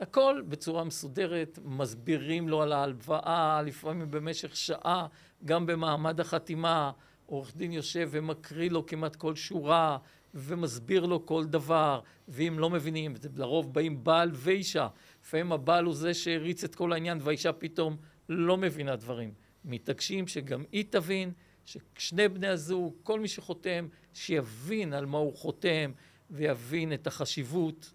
הכל 0.00 0.42
בצורה 0.48 0.84
מסודרת, 0.84 1.58
מסבירים 1.64 2.48
לו 2.48 2.62
על 2.62 2.72
ההלוואה, 2.72 3.62
לפעמים 3.62 4.10
במשך 4.10 4.56
שעה, 4.56 5.06
גם 5.44 5.66
במעמד 5.66 6.20
החתימה, 6.20 6.90
עורך 7.26 7.56
דין 7.56 7.72
יושב 7.72 8.08
ומקריא 8.12 8.70
לו 8.70 8.86
כמעט 8.86 9.16
כל 9.16 9.34
שורה, 9.34 9.98
ומסביר 10.34 11.06
לו 11.06 11.26
כל 11.26 11.44
דבר, 11.44 12.00
ואם 12.28 12.58
לא 12.58 12.70
מבינים, 12.70 13.14
לרוב 13.36 13.74
באים 13.74 14.04
בעל 14.04 14.30
ואישה, 14.32 14.88
לפעמים 15.24 15.52
הבעל 15.52 15.84
הוא 15.84 15.94
זה 15.94 16.14
שהריץ 16.14 16.64
את 16.64 16.74
כל 16.74 16.92
העניין, 16.92 17.18
והאישה 17.22 17.52
פתאום 17.52 17.96
לא 18.28 18.56
מבינה 18.56 18.96
דברים. 18.96 19.32
מתעקשים 19.64 20.26
שגם 20.26 20.64
היא 20.72 20.84
תבין, 20.90 21.32
ששני 21.64 22.28
בני 22.28 22.48
הזוג, 22.48 22.94
כל 23.02 23.20
מי 23.20 23.28
שחותם, 23.28 23.88
שיבין 24.14 24.92
על 24.92 25.06
מה 25.06 25.18
הוא 25.18 25.36
חותם, 25.36 25.92
ויבין 26.30 26.92
את 26.92 27.06
החשיבות. 27.06 27.92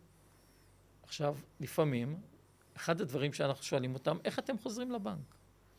עכשיו, 1.04 1.36
לפעמים, 1.60 2.20
אחד 2.78 3.02
הדברים 3.02 3.34
שאנחנו 3.34 3.64
שואלים 3.64 3.94
אותם, 3.94 4.18
איך 4.26 4.40
אתם 4.40 4.58
חוזרים 4.58 4.92
לבנק? 4.92 5.36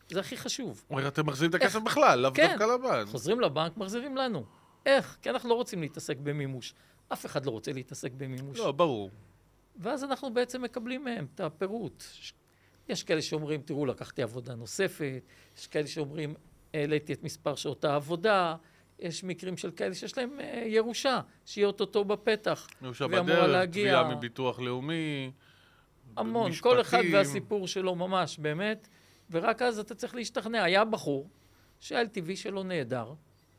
זה 0.09 0.19
הכי 0.19 0.37
חשוב. 0.37 0.85
אומר, 0.89 1.07
אתם 1.07 1.25
מחזירים 1.25 1.49
את 1.49 1.55
הכסף 1.55 1.79
בכלל, 1.79 2.19
לאו 2.19 2.31
כן. 2.33 2.47
דווקא 2.47 2.63
לבנק. 2.63 3.07
חוזרים 3.07 3.41
לבנק, 3.41 3.77
מחזירים 3.77 4.17
לנו. 4.17 4.45
איך? 4.85 5.17
כי 5.21 5.29
אנחנו 5.29 5.49
לא 5.49 5.53
רוצים 5.53 5.81
להתעסק 5.81 6.17
במימוש. 6.17 6.73
אף 7.13 7.25
אחד 7.25 7.45
לא 7.45 7.51
רוצה 7.51 7.73
להתעסק 7.73 8.11
במימוש. 8.11 8.57
לא, 8.57 8.71
ברור. 8.71 9.09
ואז 9.75 10.03
אנחנו 10.03 10.33
בעצם 10.33 10.61
מקבלים 10.61 11.03
מהם 11.03 11.27
את 11.35 11.39
הפירוט. 11.39 12.03
יש 12.89 13.03
כאלה 13.03 13.21
שאומרים, 13.21 13.61
תראו, 13.61 13.85
לקחתי 13.85 14.23
עבודה 14.23 14.55
נוספת, 14.55 15.21
יש 15.57 15.67
כאלה 15.67 15.87
שאומרים, 15.87 16.33
העליתי 16.73 17.13
את 17.13 17.23
מספר 17.23 17.55
שעות 17.55 17.85
העבודה, 17.85 18.55
יש 18.99 19.23
מקרים 19.23 19.57
של 19.57 19.71
כאלה 19.71 19.95
שיש 19.95 20.17
להם 20.17 20.39
אה, 20.39 20.63
ירושה, 20.67 21.19
שהיא 21.45 21.65
אוטוטו 21.65 22.05
בפתח. 22.05 22.67
ירושה 22.81 23.07
בדרך, 23.07 23.49
להגיע- 23.49 24.01
תביעה 24.01 24.15
מביטוח 24.15 24.59
לאומי. 24.59 25.31
המון, 26.17 26.49
משפטים. 26.51 26.71
כל 26.71 26.81
אחד 26.81 27.01
והסיפור 27.13 27.67
שלו 27.67 27.95
ממש, 27.95 28.37
באמת. 28.37 28.87
ורק 29.31 29.61
אז 29.61 29.79
אתה 29.79 29.95
צריך 29.95 30.15
להשתכנע. 30.15 30.63
היה 30.63 30.85
בחור 30.85 31.29
שה-LTV 31.79 32.35
שלו 32.35 32.63
נהדר. 32.63 33.13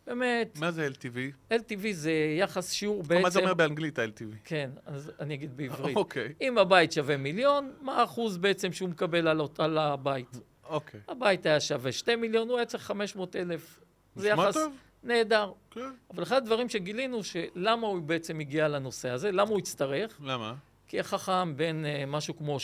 באמת, 0.06 0.58
מה 0.60 0.70
זה 0.70 0.88
LTV? 0.88 1.52
LTV 1.54 1.86
זה 1.92 2.12
יחס 2.38 2.72
שיעור 2.72 3.02
בעצם... 3.02 3.22
מה 3.22 3.30
זה 3.30 3.40
אומר 3.40 3.54
באנגלית 3.54 3.98
ה-LTV? 3.98 4.36
כן, 4.44 4.70
אז 4.86 5.12
אני 5.20 5.34
אגיד 5.34 5.56
בעברית. 5.56 5.96
אוקיי, 5.96 6.32
אם 6.40 6.58
הבית 6.58 6.92
שווה 6.92 7.16
מיליון, 7.16 7.72
מה 7.80 8.00
האחוז 8.00 8.36
בעצם 8.38 8.72
שהוא 8.72 8.88
מקבל 8.88 9.28
על, 9.28 9.40
על 9.58 9.78
הבית? 9.78 10.38
אוקיי. 10.72 11.00
הבית 11.08 11.46
היה 11.46 11.60
שווה 11.60 11.92
2 11.92 12.20
מיליון, 12.20 12.48
הוא 12.48 12.56
היה 12.56 12.66
צריך 12.66 12.84
500 12.84 13.36
אלף. 13.36 13.80
זה 14.14 14.28
יחס 14.28 14.54
טוב. 14.54 14.72
נהדר. 15.02 15.52
כן. 15.70 15.90
אבל 16.14 16.22
אחד 16.22 16.36
הדברים 16.36 16.68
שגילינו, 16.68 17.24
שלמה 17.24 17.86
הוא 17.86 18.02
בעצם 18.02 18.40
הגיע 18.40 18.68
לנושא 18.68 19.10
הזה, 19.10 19.32
למה 19.32 19.50
הוא 19.50 19.58
הצטרך? 19.58 20.20
למה? 20.22 20.54
כי 20.88 21.00
החכם 21.00 21.56
בן 21.56 21.84
אה, 21.84 22.04
משהו 22.06 22.36
כמו 22.36 22.56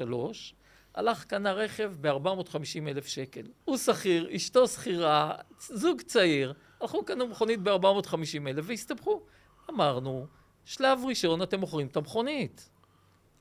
32-3, 0.00 0.12
הלך 0.94 1.24
קנה 1.24 1.52
רכב 1.52 1.92
ב-450 2.00 2.88
אלף 2.88 3.06
שקל. 3.06 3.42
הוא 3.64 3.76
שכיר, 3.76 4.36
אשתו 4.36 4.68
שכירה, 4.68 5.34
זוג 5.58 6.00
צעיר, 6.00 6.54
הלכו 6.80 7.04
קנו 7.04 7.26
מכונית 7.26 7.60
ב-450 7.62 8.48
אלף 8.48 8.64
והסתבכו. 8.68 9.22
אמרנו, 9.70 10.26
שלב 10.64 10.98
ראשון 11.04 11.42
אתם 11.42 11.60
מוכרים 11.60 11.86
את 11.86 11.96
המכונית. 11.96 12.70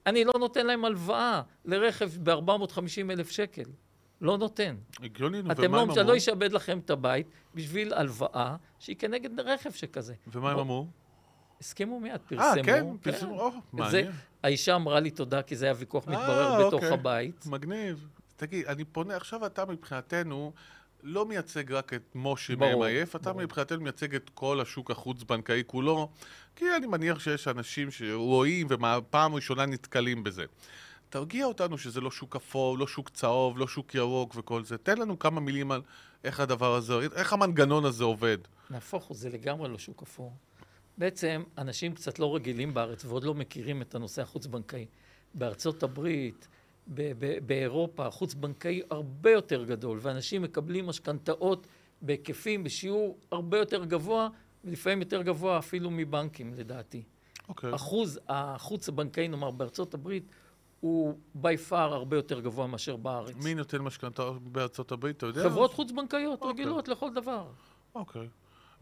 אני 0.06 0.26
לא 0.26 0.34
נותן 0.40 0.66
להם 0.66 0.86
הלוואה 0.86 1.42
לרכב 1.66 2.12
ב-450 2.24 3.12
אלף 3.12 3.32
שקל. 3.32 3.64
לא 4.22 4.38
נותן. 4.38 4.76
הגיוני, 5.04 5.40
אתם 5.40 5.64
ומה 5.64 5.78
לא, 5.78 5.82
הם 5.84 5.90
אמרו? 5.90 6.04
לא 6.04 6.18
אשעבד 6.18 6.54
לכם 6.54 6.80
את 6.80 6.90
הבית 6.90 7.28
בשביל 7.56 7.94
הלוואה 7.94 8.56
שהיא 8.80 8.96
כנגד 8.96 9.40
רכב 9.40 9.72
שכזה. 9.72 10.14
ומה 10.28 10.52
הם 10.52 10.60
אמרו? 10.60 10.88
הסכימו 11.62 12.00
מיד, 12.00 12.14
אה, 12.14 12.18
פרסמו. 12.28 12.64
כן? 12.64 12.86
פרסמו? 13.02 13.42
או, 13.42 13.52
זה, 13.52 13.58
מעניין. 13.74 14.12
האישה 14.44 14.76
אמרה 14.76 15.00
לי 15.00 15.12
תודה, 15.12 15.42
כי 15.42 15.56
זה 15.56 15.66
היה 15.66 15.74
ויכוח 15.78 16.08
אה, 16.08 16.12
מתברר 16.12 16.68
בתוך 16.68 16.74
אוקיי. 16.74 16.94
הבית. 16.94 17.46
מגניב. 17.46 18.08
תגיד, 18.36 18.66
אני 18.66 18.86
פונה, 18.86 19.16
עכשיו 19.16 19.46
אתה 19.46 19.66
מבחינתנו 19.66 20.52
לא 21.04 21.26
מייצג 21.26 21.72
רק 21.72 21.94
את 21.94 22.12
משה 22.16 22.56
מ-MIF, 22.56 23.16
אתה. 23.16 23.34
מבחינתנו 23.34 23.82
מייצג 23.82 24.16
את 24.16 24.30
כל 24.34 24.62
השוק 24.62 24.92
החוץ-בנקאי 24.92 25.64
כולו, 25.68 26.10
כי 26.56 26.66
אני 26.78 26.88
מניח 26.88 27.20
שיש 27.20 27.48
אנשים 27.48 27.92
שרואים 27.92 28.68
ופעם 28.70 29.36
ראשונה 29.36 29.66
נתקלים 29.66 30.24
בזה. 30.24 30.46
תרגיע 31.10 31.46
אותנו 31.46 31.78
שזה 31.78 32.02
לא 32.02 32.12
שוק 32.12 32.36
אפור, 32.36 32.78
לא 32.78 32.88
שוק 32.88 33.10
צהוב, 33.10 33.58
לא 33.58 33.68
שוק 33.68 33.96
ירוק 33.96 34.34
וכל 34.38 34.64
זה. 34.64 34.78
תן 34.78 34.98
לנו 34.98 35.20
כמה 35.20 35.42
מילים 35.42 35.72
על 35.72 35.82
איך 36.24 36.40
הדבר 36.40 36.76
הזה, 36.76 36.94
איך 37.16 37.34
המנגנון 37.34 37.86
הזה 37.86 38.04
עובד. 38.04 38.38
נהפוך 38.70 39.06
הוא, 39.06 39.18
זה 39.18 39.30
לגמרי 39.30 39.70
לא 39.70 39.78
שוק 39.78 40.02
אפור. 40.02 40.34
בעצם, 40.98 41.44
אנשים 41.58 41.94
קצת 41.96 42.20
לא 42.20 42.36
רגילים 42.36 42.74
בארץ 42.74 43.06
ועוד 43.06 43.24
לא 43.24 43.34
מכירים 43.34 43.82
את 43.82 43.96
הנושא 43.96 44.22
החוץ-בנקאי. 44.22 44.86
בארצות 45.34 45.84
הברית, 45.84 46.48
באירופה, 47.46 48.06
החוץ-בנקאי 48.06 48.82
הרבה 48.90 49.32
יותר 49.32 49.64
גדול, 49.64 50.00
ואנשים 50.02 50.42
מקבלים 50.42 50.88
משכנתאות 50.88 51.68
בהיקפים, 52.02 52.64
בשיעור 52.64 53.18
הרבה 53.32 53.58
יותר 53.58 53.86
גבוה, 53.86 54.30
ולפעמים 54.64 55.00
יותר 55.00 55.22
גבוה 55.22 55.60
אפילו 55.60 55.92
מבנקים, 55.92 56.54
לדעתי. 56.54 57.04
אוקיי. 57.50 57.76
אחוז 57.76 58.20
החוץ 58.30 58.90
הבנקאי, 58.90 59.28
נאמר, 59.28 59.52
בארצות 59.52 59.94
הברית, 59.94 60.24
הוא 60.80 61.18
by 61.42 61.70
far 61.70 61.76
הרבה 61.76 62.18
יותר 62.18 62.40
גבוה 62.40 62.68
מאשר 62.68 62.96
בארץ. 62.96 63.36
מי 63.44 63.56
נותן 63.56 63.82
משכנתאות 63.82 64.42
בארצות 64.42 64.92
הברית, 64.92 65.18
אתה 65.18 65.26
יודע? 65.26 65.44
חברות 65.44 65.74
חוץ-בנקאיות 65.74 66.42
אוקיי. 66.42 66.50
רגילות 66.54 66.88
לכל 66.88 67.14
דבר. 67.14 67.48
אוקיי. 67.96 68.28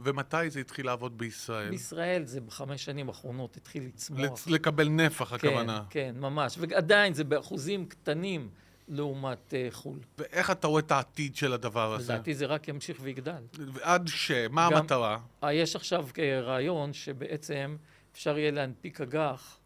ומתי 0.03 0.49
זה 0.49 0.59
התחיל 0.59 0.85
לעבוד 0.85 1.17
בישראל? 1.17 1.69
בישראל 1.69 2.25
זה 2.25 2.41
בחמש 2.41 2.85
שנים 2.85 3.07
האחרונות 3.09 3.57
התחיל 3.57 3.83
לצמוח. 3.85 4.19
לצ- 4.47 4.51
לקבל 4.51 4.89
נפח, 4.89 5.33
הכוונה. 5.33 5.83
כן, 5.89 6.11
כן, 6.13 6.19
ממש. 6.19 6.55
ועדיין 6.59 7.13
זה 7.13 7.23
באחוזים 7.23 7.85
קטנים 7.85 8.49
לעומת 8.87 9.53
uh, 9.53 9.73
חו"ל. 9.73 9.99
ואיך 10.17 10.51
אתה 10.51 10.67
רואה 10.67 10.79
את 10.81 10.91
העתיד 10.91 11.35
של 11.35 11.53
הדבר 11.53 11.93
הזה? 11.93 12.13
לדעתי 12.13 12.33
זה 12.35 12.45
רק 12.45 12.67
ימשיך 12.67 12.97
ויגדל. 13.01 13.43
עד 13.81 14.07
ש... 14.07 14.31
מה 14.49 14.69
גם- 14.71 14.77
המטרה? 14.77 15.17
אה, 15.43 15.53
יש 15.53 15.75
עכשיו 15.75 16.07
אה, 16.19 16.41
רעיון 16.41 16.93
שבעצם 16.93 17.77
אפשר 18.13 18.37
יהיה 18.37 18.51
להנפיק 18.51 19.01
אג"ח 19.01 19.57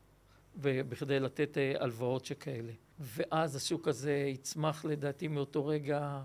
בכדי 0.61 1.19
לתת 1.19 1.57
הלוואות 1.79 2.25
שכאלה. 2.25 2.71
ואז 2.99 3.55
השוק 3.55 3.87
הזה 3.87 4.13
יצמח 4.13 4.85
לדעתי 4.85 5.27
מאותו 5.27 5.65
רגע 5.65 6.21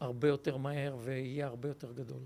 הרבה 0.00 0.28
יותר 0.28 0.56
מהר 0.56 0.96
ויהיה 1.04 1.46
הרבה 1.46 1.68
יותר 1.68 1.92
גדול. 1.92 2.22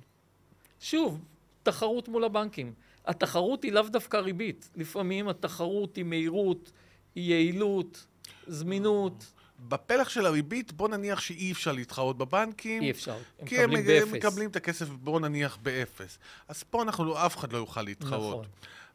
שוב, 0.80 1.21
תחרות 1.62 2.09
מול 2.09 2.25
הבנקים. 2.25 2.73
התחרות 3.06 3.62
היא 3.62 3.73
לאו 3.73 3.83
דווקא 3.83 4.16
ריבית. 4.16 4.71
לפעמים 4.76 5.28
התחרות 5.28 5.97
היא 5.97 6.04
מהירות, 6.04 6.73
היא 7.14 7.30
יעילות, 7.30 8.06
זמינות. 8.47 9.33
בפלח 9.68 10.09
של 10.09 10.26
הריבית, 10.26 10.73
בוא 10.73 10.88
נניח 10.88 11.21
שאי 11.21 11.52
אפשר 11.52 11.73
להתחרות 11.73 12.18
בבנקים. 12.18 12.83
אי 12.83 12.90
אפשר. 12.90 13.16
הם 13.38 13.47
כי 13.47 13.61
הם 13.61 13.71
מקבלים 13.71 14.02
הם 14.02 14.11
באפס. 14.11 14.26
מקבלים 14.26 14.50
את 14.50 14.56
הכסף, 14.56 14.88
בוא 14.88 15.21
נניח, 15.21 15.59
באפס. 15.62 16.18
אז 16.49 16.62
פה 16.62 16.83
אנחנו 16.83 17.26
אף 17.26 17.37
אחד 17.37 17.52
לא 17.52 17.59
יוכל 17.59 17.83
להתחרות. 17.83 18.35
נכון. 18.35 18.47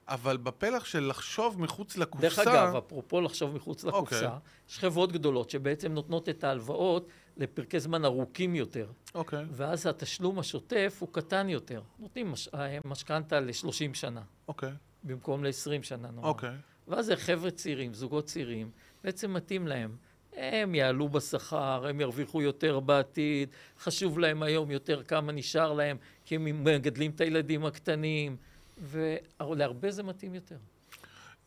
אבל 0.08 0.38
בפלח 0.38 0.86
של 0.86 1.08
לחשוב 1.08 1.62
מחוץ 1.62 1.98
לקופסה... 1.98 2.28
דרך 2.28 2.40
אגב, 2.40 2.76
אפרופו 2.76 3.22
לחשוב 3.22 3.56
מחוץ 3.56 3.84
לקופסה, 3.84 4.16
אוקיי. 4.16 4.38
יש 4.70 4.80
חברות 4.80 5.12
גדולות 5.12 5.50
שבעצם 5.50 5.92
נותנות 5.92 6.30
את 6.30 6.44
ההלוואות 6.44 7.08
לפרקי 7.42 7.80
זמן 7.80 8.06
ארוכים 8.06 8.56
יותר, 8.56 8.88
אוקיי, 9.16 9.46
ואז 9.52 9.86
התשלום 9.88 10.40
השוטף 10.40 10.98
הוא 11.00 11.10
קטן 11.12 11.50
יותר. 11.50 11.82
נותנים 12.00 12.32
מש- 12.32 12.48
אה, 12.54 12.78
משכנתה 12.86 13.40
ל-30 13.40 13.72
שנה, 13.94 14.22
אוקיי, 14.48 14.72
במקום 15.04 15.44
ל-20 15.44 15.84
שנה 15.84 16.12
נאמר. 16.12 16.24
אוקיי. 16.28 16.56
ואז 16.88 17.06
זה 17.06 17.16
חבר'ה 17.16 17.52
צעירים, 17.52 17.94
זוגות 17.94 18.26
צעירים, 18.26 18.72
בעצם 19.04 19.34
מתאים 19.34 19.68
להם. 19.68 19.96
הם 20.38 20.76
יעלו 20.76 21.10
בשכר, 21.10 21.88
הם 21.90 22.02
ירוויחו 22.02 22.42
יותר 22.42 22.80
בעתיד, 22.80 23.50
חשוב 23.80 24.20
להם 24.20 24.44
היום 24.44 24.72
יותר 24.72 25.04
כמה 25.04 25.32
נשאר 25.32 25.74
להם, 25.74 25.98
כי 26.26 26.36
הם 26.36 26.64
מגדלים 26.64 27.12
את 27.12 27.22
הילדים 27.22 27.66
הקטנים, 27.66 28.36
ולהרבה 28.82 29.92
זה 29.92 30.04
מתאים 30.04 30.36
יותר. 30.36 30.58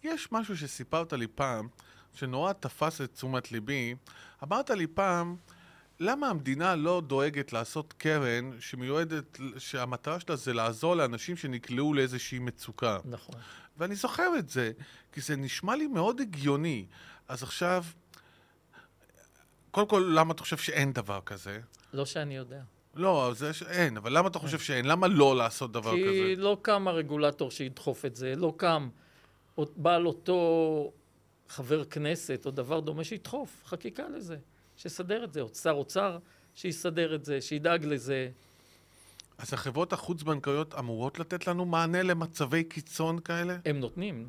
יש 0.03 0.33
משהו 0.33 0.57
שסיפרת 0.57 1.13
לי 1.13 1.27
פעם, 1.27 1.69
שנורא 2.15 2.53
תפס 2.53 3.01
את 3.01 3.13
תשומת 3.13 3.53
ליבי. 3.53 3.95
אמרת 4.43 4.71
לי 4.71 4.87
פעם, 4.87 5.37
למה 6.01 6.29
המדינה 6.29 6.77
לא 6.77 7.03
דואגת 7.07 7.53
לעשות 7.53 7.93
קרן 7.93 8.51
שמיועדת, 8.61 9.39
שהמטרה 9.59 10.21
שלה 10.21 10.37
זה 10.37 10.53
לעזור 10.53 10.95
לאנשים 10.97 11.37
שנקלעו 11.37 11.95
לאיזושהי 11.95 12.39
מצוקה? 12.39 12.99
נכון. 13.05 13.35
ואני 13.77 13.95
זוכר 13.95 14.31
את 14.39 14.49
זה, 14.49 14.73
כי 15.13 15.21
זה 15.21 15.37
נשמע 15.37 15.77
לי 15.77 15.87
מאוד 15.87 16.21
הגיוני. 16.21 16.87
אז 17.29 17.43
עכשיו, 17.43 17.85
קודם 19.71 19.89
כל, 19.89 20.13
למה 20.15 20.33
אתה 20.33 20.43
חושב 20.43 20.57
שאין 20.57 20.93
דבר 20.93 21.21
כזה? 21.27 21.61
לא 21.93 22.07
שאני 22.07 22.37
יודע. 22.37 22.63
לא, 22.95 23.33
זה 23.37 23.53
שאין, 23.53 23.97
אבל 23.97 24.19
למה 24.19 24.29
אתה 24.29 24.39
חושב 24.39 24.59
שאין? 24.59 24.85
למה 24.85 25.09
לא 25.09 25.37
לעשות 25.37 25.73
דבר 25.73 25.95
כי 25.95 26.03
כזה? 26.03 26.43
לא 26.43 26.57
קם 26.63 26.89
הרגולטור 26.89 27.51
שידחוף 27.51 28.05
את 28.05 28.17
זה, 28.17 28.35
לא 28.37 28.55
קם 28.57 28.89
בעל 29.77 30.07
אותו 30.07 30.93
חבר 31.49 31.85
כנסת 31.85 32.47
או 32.47 32.51
דבר 32.51 32.81
דומה 32.81 33.05
שידחוף 33.05 33.63
חקיקה 33.67 34.09
לזה, 34.09 34.37
שיסדר 34.77 35.25
את 35.25 35.33
זה, 35.33 35.41
או 35.41 35.49
שר 35.49 35.71
אוצר 35.71 36.19
שיסדר 36.55 37.15
את 37.15 37.25
זה, 37.25 37.41
שידאג 37.41 37.85
לזה. 37.85 38.31
אז 39.39 39.55
החברות 39.55 39.93
החוץ-בנקאיות 39.93 40.75
אמורות 40.75 41.19
לתת 41.19 41.47
לנו 41.47 41.65
מענה 41.65 42.03
למצבי 42.03 42.65
קיצון 42.65 43.19
כאלה? 43.19 43.57
הם 43.65 43.81
נותנים, 43.81 44.29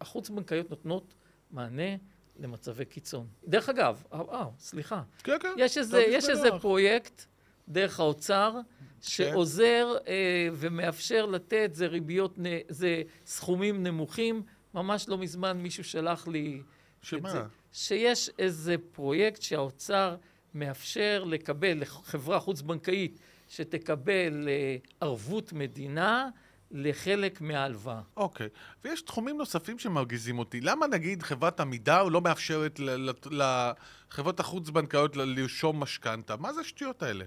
החוץ-בנקאיות 0.00 0.70
נותנות 0.70 1.14
מענה 1.50 1.96
למצבי 2.38 2.84
קיצון. 2.84 3.26
דרך 3.48 3.68
אגב, 3.68 4.02
אה, 4.12 4.20
אה, 4.32 4.44
סליחה, 4.58 5.02
כן, 5.24 5.36
כן. 5.40 5.54
יש 5.56 5.78
איזה, 5.78 6.00
יש 6.00 6.28
איזה. 6.28 6.48
פרויקט 6.60 7.24
דרך 7.68 8.00
האוצר 8.00 8.56
שעוזר 9.00 9.94
אה, 10.06 10.48
ומאפשר 10.52 11.26
לתת, 11.26 11.70
זה 11.72 11.86
ריביות, 11.86 12.38
זה 12.68 13.02
סכומים 13.26 13.82
נמוכים. 13.82 14.42
ממש 14.74 15.08
לא 15.08 15.18
מזמן 15.18 15.56
מישהו 15.58 15.84
שלח 15.84 16.28
לי 16.28 16.62
את 17.00 17.04
שמה? 17.04 17.30
זה. 17.30 17.42
שיש 17.72 18.30
איזה 18.38 18.76
פרויקט 18.92 19.42
שהאוצר 19.42 20.16
מאפשר 20.54 21.24
לקבל, 21.26 21.80
לחברה 21.80 22.40
חוץ-בנקאית, 22.40 23.18
שתקבל 23.48 24.48
אה, 24.48 24.76
ערבות 25.00 25.52
מדינה 25.52 26.28
לחלק 26.70 27.40
מההלוואה. 27.40 28.00
אוקיי. 28.16 28.48
ויש 28.84 29.02
תחומים 29.02 29.38
נוספים 29.38 29.78
שמרגיזים 29.78 30.38
אותי. 30.38 30.60
למה 30.60 30.86
נגיד 30.86 31.22
חברת 31.22 31.60
עמידר 31.60 32.02
לא 32.02 32.20
מאפשרת 32.20 32.80
לחברות 33.30 34.40
החוץ-בנקאיות 34.40 35.16
לרשום 35.16 35.80
משכנתה? 35.80 36.36
מה 36.36 36.52
זה 36.52 36.60
השטויות 36.60 37.02
האלה? 37.02 37.24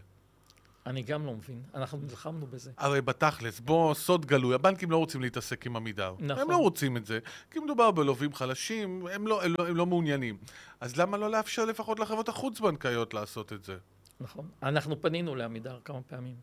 אני 0.85 1.01
גם 1.01 1.25
לא 1.25 1.33
מבין, 1.33 1.61
אנחנו 1.75 1.99
נלחמנו 2.09 2.47
בזה. 2.47 2.71
הרי 2.77 3.01
בתכלס, 3.01 3.59
בוא, 3.59 3.93
סוד 3.93 4.25
גלוי, 4.25 4.55
הבנקים 4.55 4.91
לא 4.91 4.97
רוצים 4.97 5.21
להתעסק 5.21 5.65
עם 5.65 5.75
עמידר. 5.75 6.15
נכון. 6.19 6.41
הם 6.41 6.51
לא 6.51 6.57
רוצים 6.57 6.97
את 6.97 7.05
זה, 7.05 7.19
כי 7.51 7.59
מדובר 7.59 7.91
בלווים 7.91 8.33
חלשים, 8.33 9.07
הם 9.13 9.27
לא, 9.27 9.43
הם, 9.43 9.53
לא, 9.59 9.67
הם 9.67 9.75
לא 9.75 9.85
מעוניינים. 9.85 10.37
אז 10.79 10.97
למה 10.97 11.17
לא 11.17 11.31
לאפשר 11.31 11.65
לפחות 11.65 11.99
לחברות 11.99 12.29
החוץ-בנקאיות 12.29 13.13
לעשות 13.13 13.53
את 13.53 13.63
זה? 13.63 13.77
נכון. 14.19 14.49
אנחנו 14.63 15.01
פנינו 15.01 15.35
לעמידר 15.35 15.79
כמה 15.85 16.01
פעמים, 16.07 16.35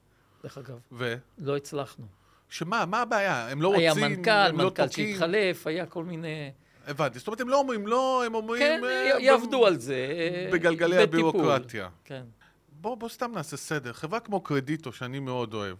דרך 0.42 0.59
אגב. 0.59 0.78
ו? 0.92 1.14
לא 1.38 1.57
הצלחנו. 1.57 2.07
שמה, 2.49 2.87
מה 2.87 3.02
הבעיה? 3.02 3.49
הם 3.49 3.62
לא 3.62 3.75
היה 3.75 3.90
רוצים, 3.90 4.04
מנכ"ל, 4.04 4.30
הם 4.30 4.59
לא 4.59 4.64
מנכ"ל 4.64 4.87
תוקעים? 4.87 5.12
שהתחלף, 5.12 5.66
היה 5.66 5.87
כל 5.87 6.04
מיני... 6.04 6.50
הבנתי. 6.87 7.18
זאת 7.18 7.28
אומרת, 7.28 7.40
הם 7.40 7.49
לא 7.49 7.59
אומרים 7.59 7.87
לא, 7.87 8.23
הם 8.26 8.35
אומרים... 8.35 8.62
כן, 8.62 8.80
אה, 8.85 9.21
יעבדו 9.21 9.66
על 9.66 9.78
זה. 9.78 9.95
אה, 9.95 10.50
בגלגלי. 10.52 11.02
הביורוקרטיה. 11.02 11.88
כן. 12.04 12.23
בוא, 12.80 12.94
בוא 12.94 13.08
סתם 13.08 13.32
נעשה 13.35 13.56
סדר. 13.56 13.92
חברה 13.92 14.20
כמו 14.20 14.40
קרדיטו, 14.40 14.92
שאני 14.92 15.18
מאוד 15.18 15.54
אוהב, 15.54 15.76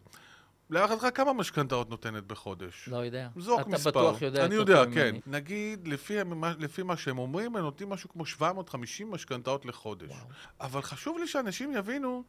להערכתך 0.71 1.07
כמה 1.15 1.33
משכנתאות 1.33 1.91
נותנת 1.91 2.25
בחודש? 2.25 2.89
לא 2.89 2.97
יודע. 2.97 3.29
זרוק 3.37 3.61
אתה 3.61 3.69
מספר. 3.69 3.91
בטוח 3.91 4.23
יודע 4.23 4.45
אני 4.45 4.55
יודע, 4.55 4.85
ממני. 4.85 4.95
כן. 4.95 5.17
נגיד, 5.27 5.89
לפי, 5.89 6.15
לפי 6.59 6.83
מה 6.83 6.97
שהם 6.97 7.19
אומרים, 7.19 7.57
הם 7.57 7.63
נותנים 7.63 7.89
משהו 7.89 8.11
כמו 8.11 8.27
750 8.27 9.11
משכנתאות 9.11 9.67
לחודש. 9.67 10.11
וואו. 10.11 10.27
אבל 10.61 10.83
חשוב 10.83 11.19
לי 11.19 11.29
שאנשים 11.29 11.77
יבינו 11.77 12.25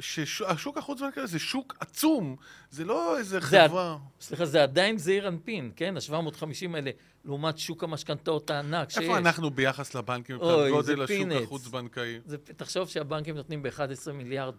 שהשוק 0.00 0.78
החוץ-בנקאי 0.78 1.26
זה 1.26 1.38
שוק 1.38 1.76
עצום. 1.80 2.36
זה 2.70 2.84
לא 2.84 3.18
איזה 3.18 3.40
זה 3.40 3.46
חברה... 3.46 3.98
סליחה, 4.20 4.46
זה 4.46 4.62
עדיין 4.62 4.98
זעיר 4.98 5.28
אנפין, 5.28 5.70
כן? 5.76 5.94
ה-750 5.96 6.74
האלה, 6.74 6.90
לעומת 7.24 7.58
שוק 7.58 7.84
המשכנתאות 7.84 8.50
הענק 8.50 8.90
שיש. 8.90 8.98
איפה 8.98 9.18
אנחנו 9.18 9.50
ביחס 9.50 9.94
לבנקים 9.94 10.36
מבחינת 10.36 10.70
גודל 10.70 11.02
השוק 11.02 11.16
peanuts. 11.32 11.42
החוץ-בנקאי? 11.42 12.20
זה, 12.26 12.38
תחשוב 12.38 12.88
שהבנקים 12.88 13.36
נותנים 13.36 13.62
ב-11 13.62 14.12
מיליארד 14.12 14.54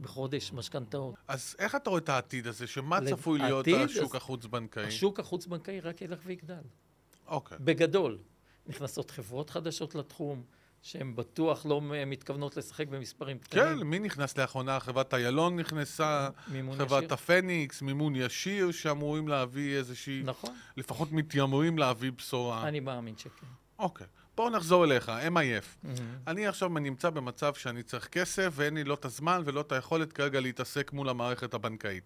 בחודש 0.00 0.52
משכנתאות. 0.52 1.14
אז 1.28 1.56
איך 1.58 1.74
אתה 1.74 1.90
רואה 1.90 2.00
את 2.00 2.08
העתיד 2.08 2.46
הזה? 2.46 2.66
שמה 2.66 3.00
לב- 3.00 3.16
צפוי 3.16 3.38
להיות 3.38 3.66
העתיד, 3.68 3.88
השוק 3.90 4.14
החוץ-בנקאי? 4.14 4.84
השוק 4.86 5.20
החוץ-בנקאי 5.20 5.80
רק 5.80 6.02
ילך 6.02 6.18
ויגדל. 6.24 6.54
אוקיי. 7.26 7.58
בגדול. 7.60 8.18
נכנסות 8.66 9.10
חברות 9.10 9.50
חדשות 9.50 9.94
לתחום, 9.94 10.42
שהן 10.84 11.16
בטוח 11.16 11.66
לא 11.66 11.80
מתכוונות 12.06 12.56
לשחק 12.56 12.88
במספרים 12.88 13.38
כן, 13.38 13.44
קטנים. 13.44 13.90
מי 13.90 13.98
נכנס 13.98 14.38
לאחרונה? 14.38 14.80
חברת 14.80 15.14
איילון 15.14 15.56
נכנסה, 15.56 16.28
חברת 16.78 17.02
ישיר. 17.02 17.14
הפניקס, 17.14 17.82
מימון 17.82 18.16
ישיר, 18.16 18.70
שאמורים 18.70 19.28
להביא 19.28 19.76
איזושהי... 19.76 20.22
נכון, 20.24 20.54
לפחות 20.76 21.12
מתיימרים 21.12 21.78
להביא 21.78 22.12
בשורה. 22.12 22.68
אני 22.68 22.80
מאמין 22.80 23.16
שכן. 23.16 23.46
אוקיי. 23.78 24.06
בואו 24.36 24.50
נחזור 24.50 24.84
אליך, 24.84 25.08
MIF. 25.08 25.84
Mhm. 25.86 26.00
אני 26.26 26.46
עכשיו 26.46 26.68
נמצא 26.68 27.10
במצב 27.10 27.54
שאני 27.54 27.82
צריך 27.82 28.08
כסף 28.08 28.52
ואין 28.52 28.74
לי 28.74 28.84
לא 28.84 28.94
את 28.94 29.04
הזמן 29.04 29.42
ולא 29.44 29.60
את 29.60 29.72
היכולת 29.72 30.12
כרגע 30.12 30.40
להתעסק 30.40 30.92
מול 30.92 31.08
המערכת 31.08 31.54
הבנקאית. 31.54 32.04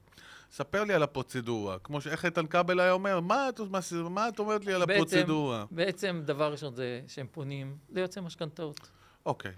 ספר 0.50 0.84
לי 0.84 0.94
על 0.94 1.02
הפרוצדורה. 1.02 1.78
כמו 1.78 2.00
שאיך 2.00 2.24
איתן 2.24 2.46
כבל 2.46 2.80
היה 2.80 2.92
אומר, 2.92 3.20
מה 3.20 3.48
את, 3.48 3.60
מה, 3.60 3.78
מה 4.10 4.28
את 4.28 4.38
אומרת 4.38 4.64
לי 4.64 4.72
על 4.74 4.84
בעצם- 4.84 4.92
הפרוצדורה? 5.02 5.64
בעצם, 5.70 6.22
דבר 6.24 6.52
ראשון 6.52 6.74
זה 6.74 7.00
שהם 7.06 7.26
פונים 7.32 7.76
ליועצי 7.90 8.20
משכנתאות. 8.20 8.80
אוקיי. 9.26 9.52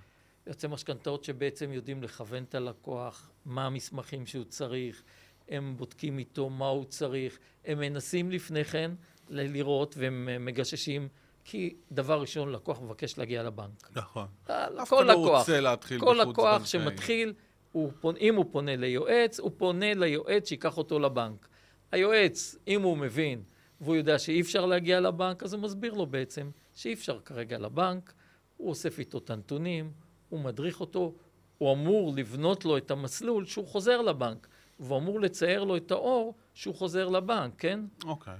יועצי 0.46 0.66
משכנתאות 0.66 1.24
שבעצם 1.24 1.72
יודעים 1.72 2.02
לכוון 2.02 2.42
את 2.42 2.54
הלקוח, 2.54 3.30
מה 3.44 3.66
המסמכים 3.66 4.26
שהוא 4.26 4.44
צריך, 4.44 5.02
הם 5.48 5.74
בודקים 5.76 6.18
איתו 6.18 6.50
מה 6.50 6.68
הוא 6.68 6.85
צריך, 6.85 7.38
הם 7.64 7.78
מנסים 7.78 8.30
לפני 8.30 8.64
כן 8.64 8.90
לראות 9.28 9.94
והם 9.98 10.44
מגששים, 10.44 11.09
כי 11.44 11.74
דבר 11.92 12.20
ראשון, 12.20 12.53
לקוח 12.53 12.81
מבקש 12.81 13.18
להגיע 13.18 13.42
לבנק. 13.42 13.90
נכון. 13.96 14.26
אה, 14.50 14.66
אף 14.83 14.88
כל 14.88 14.96
אחד 14.96 15.07
לא 15.07 15.12
לקוח, 15.12 15.38
רוצה 15.38 15.61
להתחיל 15.61 16.00
כל 16.00 16.18
בחוץ 16.20 16.33
לקוח 16.33 16.53
בנקאי. 16.53 16.66
שמתחיל, 16.66 17.33
הוא 17.72 17.92
פונ... 18.00 18.16
אם 18.16 18.37
הוא 18.37 18.44
פונה 18.50 18.76
ליועץ, 18.76 19.40
הוא 19.40 19.50
פונה 19.57 19.94
ליועץ 19.94 20.48
שיקח 20.48 20.79
אותו 20.79 20.98
לבנק. 20.98 21.48
היועץ, 21.92 22.57
אם 22.68 22.83
הוא 22.83 22.96
מבין 22.96 23.42
והוא 23.81 23.96
יודע 23.96 24.18
שאי 24.18 24.40
אפשר 24.40 24.66
להגיע 24.66 25.00
לבנק, 25.00 25.42
אז 25.42 25.53
הוא 25.53 25.62
מסביר 25.62 25.94
לו 25.94 26.07
בעצם 26.07 26.50
שאי 26.74 26.92
אפשר 26.92 27.20
כרגע 27.20 27.59
לבנק, 27.59 28.12
הוא 28.57 28.68
אוסף 28.68 28.98
איתו 28.98 29.18
את 29.18 29.31
הנתונים, 29.31 29.92
הוא 30.29 30.40
מדריך 30.40 30.81
אותו, 30.81 31.14
הוא 31.59 31.72
אמור 31.72 32.12
לבנות 32.16 32.64
לו 32.64 32.76
את 32.76 32.90
המסלול 32.90 33.46
שהוא 33.46 33.66
חוזר 33.66 34.03
לבנק, 34.03 34.48
והוא 34.81 34.98
אמור 34.98 35.20
לצייר 35.20 35.64
לו 35.64 35.76
את 35.76 35.90
האור 35.90 36.35
שהוא 36.55 36.74
חוזר 36.74 37.09
לבנק, 37.09 37.55
כן? 37.59 37.81
אוקיי. 38.05 38.35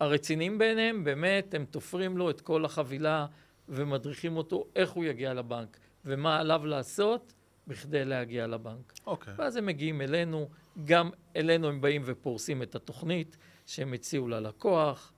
הרציניים 0.00 0.58
ביניהם, 0.58 1.04
באמת, 1.04 1.54
הם 1.54 1.64
תופרים 1.64 2.16
לו 2.16 2.30
את 2.30 2.40
כל 2.40 2.64
החבילה 2.64 3.26
ומדריכים 3.68 4.36
אותו 4.36 4.66
איך 4.76 4.90
הוא 4.90 5.04
יגיע 5.04 5.34
לבנק 5.34 5.78
ומה 6.04 6.38
עליו 6.38 6.66
לעשות 6.66 7.32
בכדי 7.66 8.04
להגיע 8.04 8.46
לבנק. 8.46 8.92
אוקיי. 9.06 9.34
ואז 9.36 9.56
הם 9.56 9.66
מגיעים 9.66 10.00
אלינו, 10.00 10.48
גם 10.84 11.10
אלינו 11.36 11.68
הם 11.68 11.80
באים 11.80 12.02
ופורסים 12.04 12.62
את 12.62 12.74
התוכנית 12.74 13.36
שהם 13.66 13.92
הציעו 13.92 14.28
ללקוח, 14.28 15.12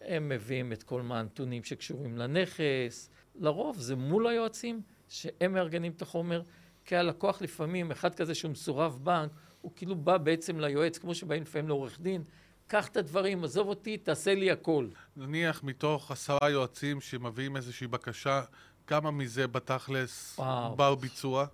הם 0.00 0.28
מביאים 0.28 0.72
את 0.72 0.82
כל 0.82 1.02
מה 1.02 1.20
הנתונים 1.20 1.64
שקשורים 1.64 2.18
לנכס, 2.18 3.10
לרוב 3.34 3.78
זה 3.78 3.96
מול 3.96 4.26
היועצים 4.26 4.82
שהם 5.08 5.52
מארגנים 5.52 5.92
את 5.92 6.02
החומר, 6.02 6.42
כי 6.84 6.96
הלקוח 6.96 7.42
לפעמים, 7.42 7.90
אחד 7.90 8.14
כזה 8.14 8.34
שהוא 8.34 8.50
מסורב 8.50 9.00
בנק, 9.02 9.30
הוא 9.60 9.72
כאילו 9.76 9.96
בא 9.96 10.18
בעצם 10.18 10.60
ליועץ, 10.60 10.98
כמו 10.98 11.14
שבאים 11.14 11.42
לפעמים 11.42 11.68
לעורך 11.68 12.00
דין, 12.00 12.24
קח 12.70 12.88
את 12.88 12.96
הדברים, 12.96 13.44
עזוב 13.44 13.68
אותי, 13.68 13.96
תעשה 13.96 14.34
לי 14.34 14.50
הכל. 14.50 14.88
נניח 15.16 15.62
מתוך 15.62 16.10
עשרה 16.10 16.50
יועצים 16.50 17.00
שמביאים 17.00 17.56
איזושהי 17.56 17.86
בקשה, 17.86 18.42
כמה 18.86 19.10
מזה 19.10 19.46
בתכלס 19.46 20.38
וואו. 20.38 20.76
בר 20.76 20.94
ביצוע? 20.94 21.46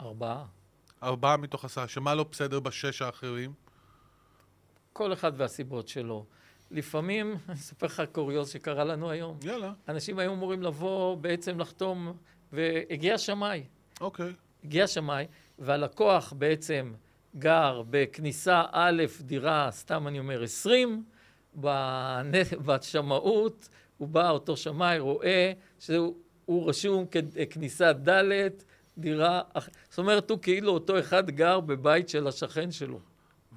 ארבעה. 0.00 0.44
ארבעה 1.02 1.36
מתוך 1.36 1.64
עשרה, 1.64 1.88
שמה 1.88 2.14
לא 2.14 2.24
בסדר 2.24 2.60
בשש 2.60 3.02
האחרים? 3.02 3.52
כל 4.92 5.12
אחד 5.12 5.32
והסיבות 5.36 5.88
שלו. 5.88 6.26
לפעמים, 6.70 7.36
אני 7.48 7.54
אספר 7.58 7.86
לך 7.86 8.02
קוריוז 8.12 8.50
שקרה 8.50 8.84
לנו 8.84 9.10
היום. 9.10 9.38
יאללה, 9.42 9.72
אנשים 9.88 10.18
היו 10.18 10.32
אמורים 10.32 10.62
לבוא 10.62 11.16
בעצם 11.16 11.60
לחתום, 11.60 12.12
והגיע 12.52 13.18
שמאי. 13.18 13.64
אוקיי. 14.00 14.32
הגיע 14.64 14.86
שמאי, 14.86 15.26
והלקוח 15.58 16.32
בעצם 16.32 16.92
גר 17.36 17.82
בכניסה 17.90 18.62
א', 18.72 19.02
דירה, 19.20 19.68
סתם 19.70 20.08
אני 20.08 20.18
אומר, 20.18 20.42
20, 20.42 21.04
בנ- 21.54 21.66
בשמאות, 22.66 23.68
הוא 23.98 24.08
בא, 24.08 24.30
אותו 24.30 24.56
שמאי, 24.56 24.98
רואה 24.98 25.52
שהוא 25.78 26.16
הוא 26.44 26.68
רשום 26.68 27.04
ככניסה 27.06 27.92
ד', 27.92 28.48
דירה, 28.98 29.40
אח- 29.54 29.68
זאת 29.90 29.98
אומרת, 29.98 30.30
הוא 30.30 30.38
כאילו 30.42 30.72
אותו 30.72 30.98
אחד 30.98 31.30
גר 31.30 31.60
בבית 31.60 32.08
של 32.08 32.26
השכן 32.26 32.70
שלו. 32.70 33.00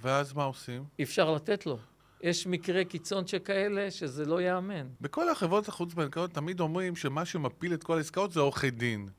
ואז 0.01 0.34
מה 0.34 0.43
עושים? 0.43 0.84
אי 0.99 1.03
אפשר 1.03 1.31
לתת 1.34 1.65
לו. 1.65 1.77
יש 2.21 2.47
מקרי 2.47 2.86
קיצון 2.86 3.27
שכאלה 3.27 3.91
שזה 3.91 4.25
לא 4.25 4.41
ייאמן. 4.41 4.88
בכל 5.01 5.29
החברות 5.29 5.67
החוץ-בנקאיות 5.67 6.31
תמיד 6.31 6.60
אומרים 6.60 6.95
שמה 6.95 7.25
שמפיל 7.25 7.73
את 7.73 7.84
כל 7.84 7.97
העסקאות 7.97 8.31
זה 8.31 8.39
עורכי 8.39 8.71
דין. 8.71 9.10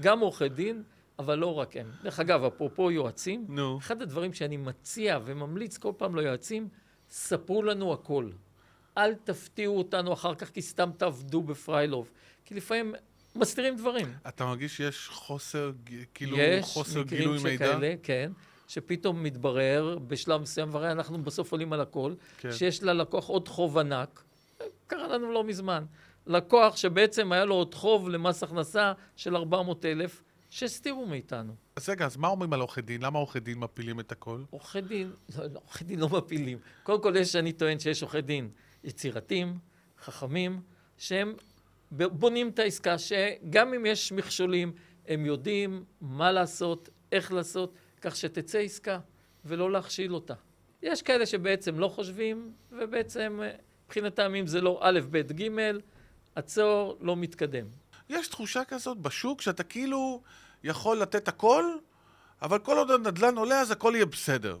גם 0.00 0.20
עורכי 0.20 0.48
דין, 0.48 0.82
אבל 1.18 1.38
לא 1.38 1.54
רק 1.54 1.76
הם. 1.76 1.90
דרך 2.02 2.20
אגב, 2.20 2.44
אפרופו 2.44 2.90
יועצים, 2.90 3.46
נו. 3.48 3.78
אחד 3.78 4.02
הדברים 4.02 4.32
שאני 4.32 4.56
מציע 4.56 5.18
וממליץ 5.24 5.78
כל 5.78 5.92
פעם 5.96 6.16
ליועצים, 6.16 6.68
ספרו 7.10 7.62
לנו 7.62 7.92
הכל. 7.92 8.30
אל 8.98 9.14
תפתיעו 9.14 9.78
אותנו 9.78 10.12
אחר 10.12 10.34
כך 10.34 10.50
כי 10.50 10.62
סתם 10.62 10.90
תעבדו 10.96 11.42
בפריילוב. 11.42 12.10
כי 12.44 12.54
לפעמים 12.54 12.94
מסתירים 13.36 13.76
דברים. 13.76 14.12
אתה 14.28 14.44
מרגיש 14.44 14.76
שיש 14.76 15.08
חוסר, 15.08 15.72
כאילו, 16.14 16.38
יש 16.38 16.64
חוסר 16.64 17.00
מקרים 17.00 17.20
גילוי 17.20 17.38
מידע? 17.42 17.66
שכאלה, 17.66 17.94
כן, 18.02 18.32
שפתאום 18.68 19.22
מתברר 19.22 19.98
בשלב 20.08 20.40
מסוים, 20.40 20.74
והרי 20.74 20.92
אנחנו 20.92 21.22
בסוף 21.22 21.52
עולים 21.52 21.72
על 21.72 21.80
הכל, 21.80 22.14
כן. 22.38 22.52
שיש 22.52 22.82
ללקוח 22.82 23.26
עוד 23.26 23.48
חוב 23.48 23.78
ענק. 23.78 24.22
קרה 24.86 25.08
לנו 25.08 25.32
לא 25.32 25.44
מזמן. 25.44 25.84
לקוח 26.26 26.76
שבעצם 26.76 27.32
היה 27.32 27.44
לו 27.44 27.54
עוד 27.54 27.74
חוב 27.74 28.08
למס 28.08 28.42
הכנסה 28.42 28.92
של 29.16 29.36
400 29.36 29.84
אלף, 29.84 30.22
שהסתירו 30.54 31.06
מאיתנו. 31.06 31.54
אז 31.76 31.88
רגע, 31.88 32.06
אז 32.06 32.16
מה 32.16 32.28
אומרים 32.28 32.52
על 32.52 32.60
עורכי 32.60 32.82
דין? 32.82 33.02
למה 33.02 33.18
עורכי 33.18 33.40
דין 33.40 33.58
מפילים 33.58 34.00
את 34.00 34.12
הכל? 34.12 34.42
עורכי 34.50 34.80
דין, 34.80 35.12
לא, 35.38 35.44
לא, 35.44 35.60
עורכי 35.64 35.84
דין 35.84 36.00
לא 36.00 36.08
מפילים. 36.08 36.58
קודם 36.82 37.02
כל, 37.02 37.16
יש, 37.16 37.36
אני 37.36 37.52
טוען 37.52 37.78
שיש 37.78 38.02
עורכי 38.02 38.20
דין 38.20 38.50
יצירתיים, 38.84 39.58
חכמים, 39.98 40.60
שהם 40.98 41.34
בונים 41.90 42.48
את 42.48 42.58
העסקה, 42.58 42.98
שגם 42.98 43.74
אם 43.74 43.86
יש 43.86 44.12
מכשולים, 44.12 44.72
הם 45.08 45.26
יודעים 45.26 45.84
מה 46.00 46.32
לעשות, 46.32 46.88
איך 47.12 47.32
לעשות, 47.32 47.74
כך 48.00 48.16
שתצא 48.16 48.58
עסקה, 48.58 48.98
ולא 49.44 49.72
להכשיל 49.72 50.14
אותה. 50.14 50.34
יש 50.82 51.02
כאלה 51.02 51.26
שבעצם 51.26 51.78
לא 51.78 51.88
חושבים, 51.88 52.52
ובעצם 52.72 53.40
אה, 53.42 53.50
מבחינתם 53.86 54.34
אם 54.34 54.46
זה 54.46 54.60
לא 54.60 54.80
א', 54.82 55.00
ב', 55.10 55.32
ג', 55.32 55.50
עצור, 56.34 56.98
לא 57.00 57.16
מתקדם. 57.16 57.66
יש 58.08 58.28
תחושה 58.28 58.64
כזאת 58.64 58.98
בשוק 58.98 59.40
שאתה 59.40 59.62
כאילו 59.62 60.22
יכול 60.64 60.98
לתת 60.98 61.28
הכל, 61.28 61.64
אבל 62.42 62.58
כל 62.58 62.78
עוד 62.78 62.90
הנדל"ן 62.90 63.36
עולה 63.36 63.60
אז 63.60 63.70
הכל 63.70 63.92
יהיה 63.94 64.06
בסדר. 64.06 64.58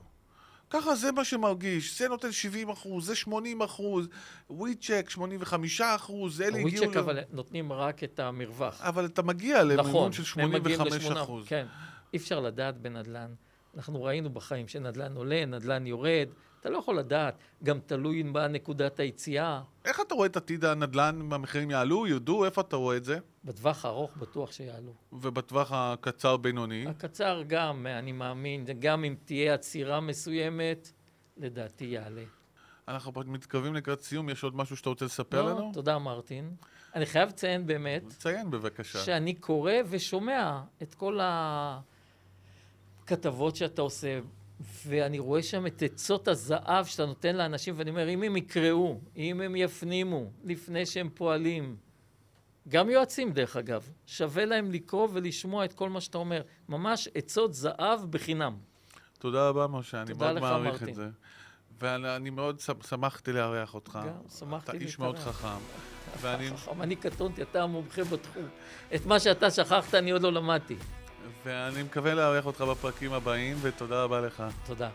ככה 0.70 0.94
זה 0.94 1.12
מה 1.12 1.24
שמרגיש, 1.24 1.98
זה 1.98 2.08
נותן 2.08 2.32
70 2.32 2.68
אחוז, 2.68 3.06
זה 3.06 3.14
80 3.14 3.62
אחוז, 3.62 4.08
וויצ'ק 4.50 5.06
85 5.10 5.80
אחוז, 5.80 6.40
אלה 6.40 6.48
הגיעו... 6.58 6.68
הוויצ'ק 6.84 6.96
ל- 6.96 6.98
אבל 6.98 7.18
נותנים 7.32 7.72
רק 7.72 8.04
את 8.04 8.20
המרווח. 8.20 8.80
אבל 8.80 9.04
אתה 9.06 9.22
מגיע 9.22 9.62
למימון 9.62 9.86
נכון, 9.86 10.12
של 10.12 10.40
הם 10.40 10.48
מגיעים 10.52 10.62
85 10.78 11.02
לשמונה- 11.04 11.22
אחוז. 11.22 11.46
כן. 11.48 11.66
אי 12.12 12.18
אפשר 12.18 12.40
לדעת 12.40 12.76
בנדל"ן. 12.80 13.34
אנחנו 13.76 14.02
ראינו 14.02 14.30
בחיים 14.30 14.68
שנדל"ן 14.68 15.16
עולה, 15.16 15.44
נדל"ן 15.46 15.86
יורד. 15.86 16.28
אתה 16.60 16.70
לא 16.70 16.78
יכול 16.78 16.98
לדעת. 16.98 17.34
גם 17.62 17.78
תלוי 17.86 18.22
מה 18.22 18.48
נקודת 18.48 19.00
היציאה. 19.00 19.60
איך 19.84 20.00
אתה 20.00 20.14
רואה 20.14 20.26
את 20.26 20.36
עתיד 20.36 20.64
הנדל"ן, 20.64 21.28
המחירים 21.32 21.70
יעלו, 21.70 22.06
יודו, 22.06 22.44
איפה 22.44 22.60
אתה 22.60 22.76
רואה 22.76 22.96
את 22.96 23.04
זה? 23.04 23.18
בטווח 23.44 23.84
הארוך 23.84 24.16
בטוח 24.16 24.52
שיעלו. 24.52 24.92
ובטווח 25.12 25.72
הקצר-בינוני? 25.72 26.86
הקצר 26.86 27.42
גם, 27.46 27.86
אני 27.86 28.12
מאמין, 28.12 28.64
גם 28.78 29.04
אם 29.04 29.14
תהיה 29.24 29.54
עצירה 29.54 30.00
מסוימת, 30.00 30.92
לדעתי 31.36 31.84
יעלה. 31.84 32.24
אנחנו 32.88 33.12
מתקרבים 33.26 33.74
לקראת 33.74 34.00
סיום, 34.00 34.28
יש 34.28 34.44
עוד 34.44 34.56
משהו 34.56 34.76
שאתה 34.76 34.88
רוצה 34.88 35.04
לספר 35.04 35.42
לא, 35.42 35.50
לנו? 35.50 35.70
תודה 35.74 35.98
מרטין. 35.98 36.54
אני 36.94 37.06
חייב 37.06 37.28
לציין 37.28 37.66
באמת, 37.66 38.02
ציין 38.08 38.50
בבקשה. 38.50 38.98
שאני 38.98 39.34
קורא 39.34 39.72
ושומע 39.88 40.60
את 40.82 40.94
כל 40.94 41.18
הכתבות 43.02 43.56
שאתה 43.56 43.82
עושה, 43.82 44.20
ואני 44.86 45.18
רואה 45.18 45.42
שם 45.42 45.66
את 45.66 45.82
עצות 45.82 46.28
הזהב 46.28 46.86
שאתה 46.86 47.06
נותן 47.06 47.36
לאנשים, 47.36 47.74
ואני 47.76 47.90
אומר, 47.90 48.08
אם 48.08 48.22
הם 48.22 48.36
יקראו, 48.36 49.00
אם 49.16 49.40
הם 49.40 49.56
יפנימו 49.56 50.30
לפני 50.44 50.86
שהם 50.86 51.10
פועלים, 51.14 51.76
גם 52.68 52.90
יועצים 52.90 53.32
דרך 53.32 53.56
אגב, 53.56 53.88
שווה 54.06 54.44
להם 54.44 54.70
לקרוא 54.72 55.08
ולשמוע 55.12 55.64
את 55.64 55.72
כל 55.72 55.88
מה 55.90 56.00
שאתה 56.00 56.18
אומר. 56.18 56.42
ממש 56.68 57.08
עצות 57.14 57.54
זהב 57.54 58.00
בחינם. 58.10 58.56
תודה 59.18 59.48
רבה, 59.48 59.66
משה, 59.66 60.02
אני 60.02 60.12
מאוד 60.12 60.38
מעריך 60.40 60.72
מרטין. 60.72 60.88
את 60.88 60.94
זה. 60.94 61.08
ואני 61.80 62.30
מאוד 62.30 62.60
שמ- 62.60 62.86
שמחתי 62.88 63.32
לארח 63.32 63.74
אותך. 63.74 63.98
גם, 64.06 64.12
שמחתי 64.38 64.70
אתה 64.76 64.84
איש 64.84 64.98
מאוד 64.98 65.16
להתארח. 65.18 65.36
חכם. 65.36 65.48
ואני, 66.20 66.50
חכם, 66.56 66.82
אני 66.82 66.96
קטונתי, 66.96 67.42
אתה 67.42 67.62
המומחה 67.62 68.04
בתחום. 68.04 68.48
את 68.94 69.06
מה 69.06 69.20
שאתה 69.20 69.50
שכחת 69.50 69.94
אני 69.94 70.10
עוד 70.10 70.22
לא 70.22 70.32
למדתי. 70.32 70.76
ואני 71.44 71.82
מקווה 71.82 72.14
לארח 72.14 72.46
אותך 72.46 72.60
בפרקים 72.60 73.12
הבאים, 73.12 73.56
ותודה 73.62 74.02
רבה 74.04 74.20
לך. 74.20 74.42
תודה. 74.66 74.90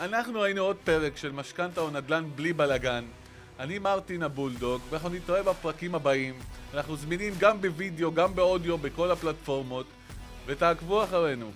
אנחנו 0.00 0.44
היינו 0.44 0.60
עוד 0.62 0.76
פרק 0.84 1.16
של 1.16 1.32
משכנתה 1.32 1.80
או 1.80 1.90
נדל"ן 1.90 2.30
בלי 2.36 2.52
בלאגן. 2.52 3.04
אני 3.60 3.78
מרטין 3.78 4.22
הבולדוג, 4.22 4.80
ואנחנו 4.90 5.08
נתראה 5.08 5.42
בפרקים 5.42 5.94
הבאים. 5.94 6.34
אנחנו 6.74 6.96
זמינים 6.96 7.32
גם 7.38 7.60
בווידאו, 7.60 8.12
גם 8.12 8.34
באודיו, 8.34 8.78
בכל 8.78 9.10
הפלטפורמות, 9.10 9.86
ותעקבו 10.46 11.04
אחרינו. 11.04 11.50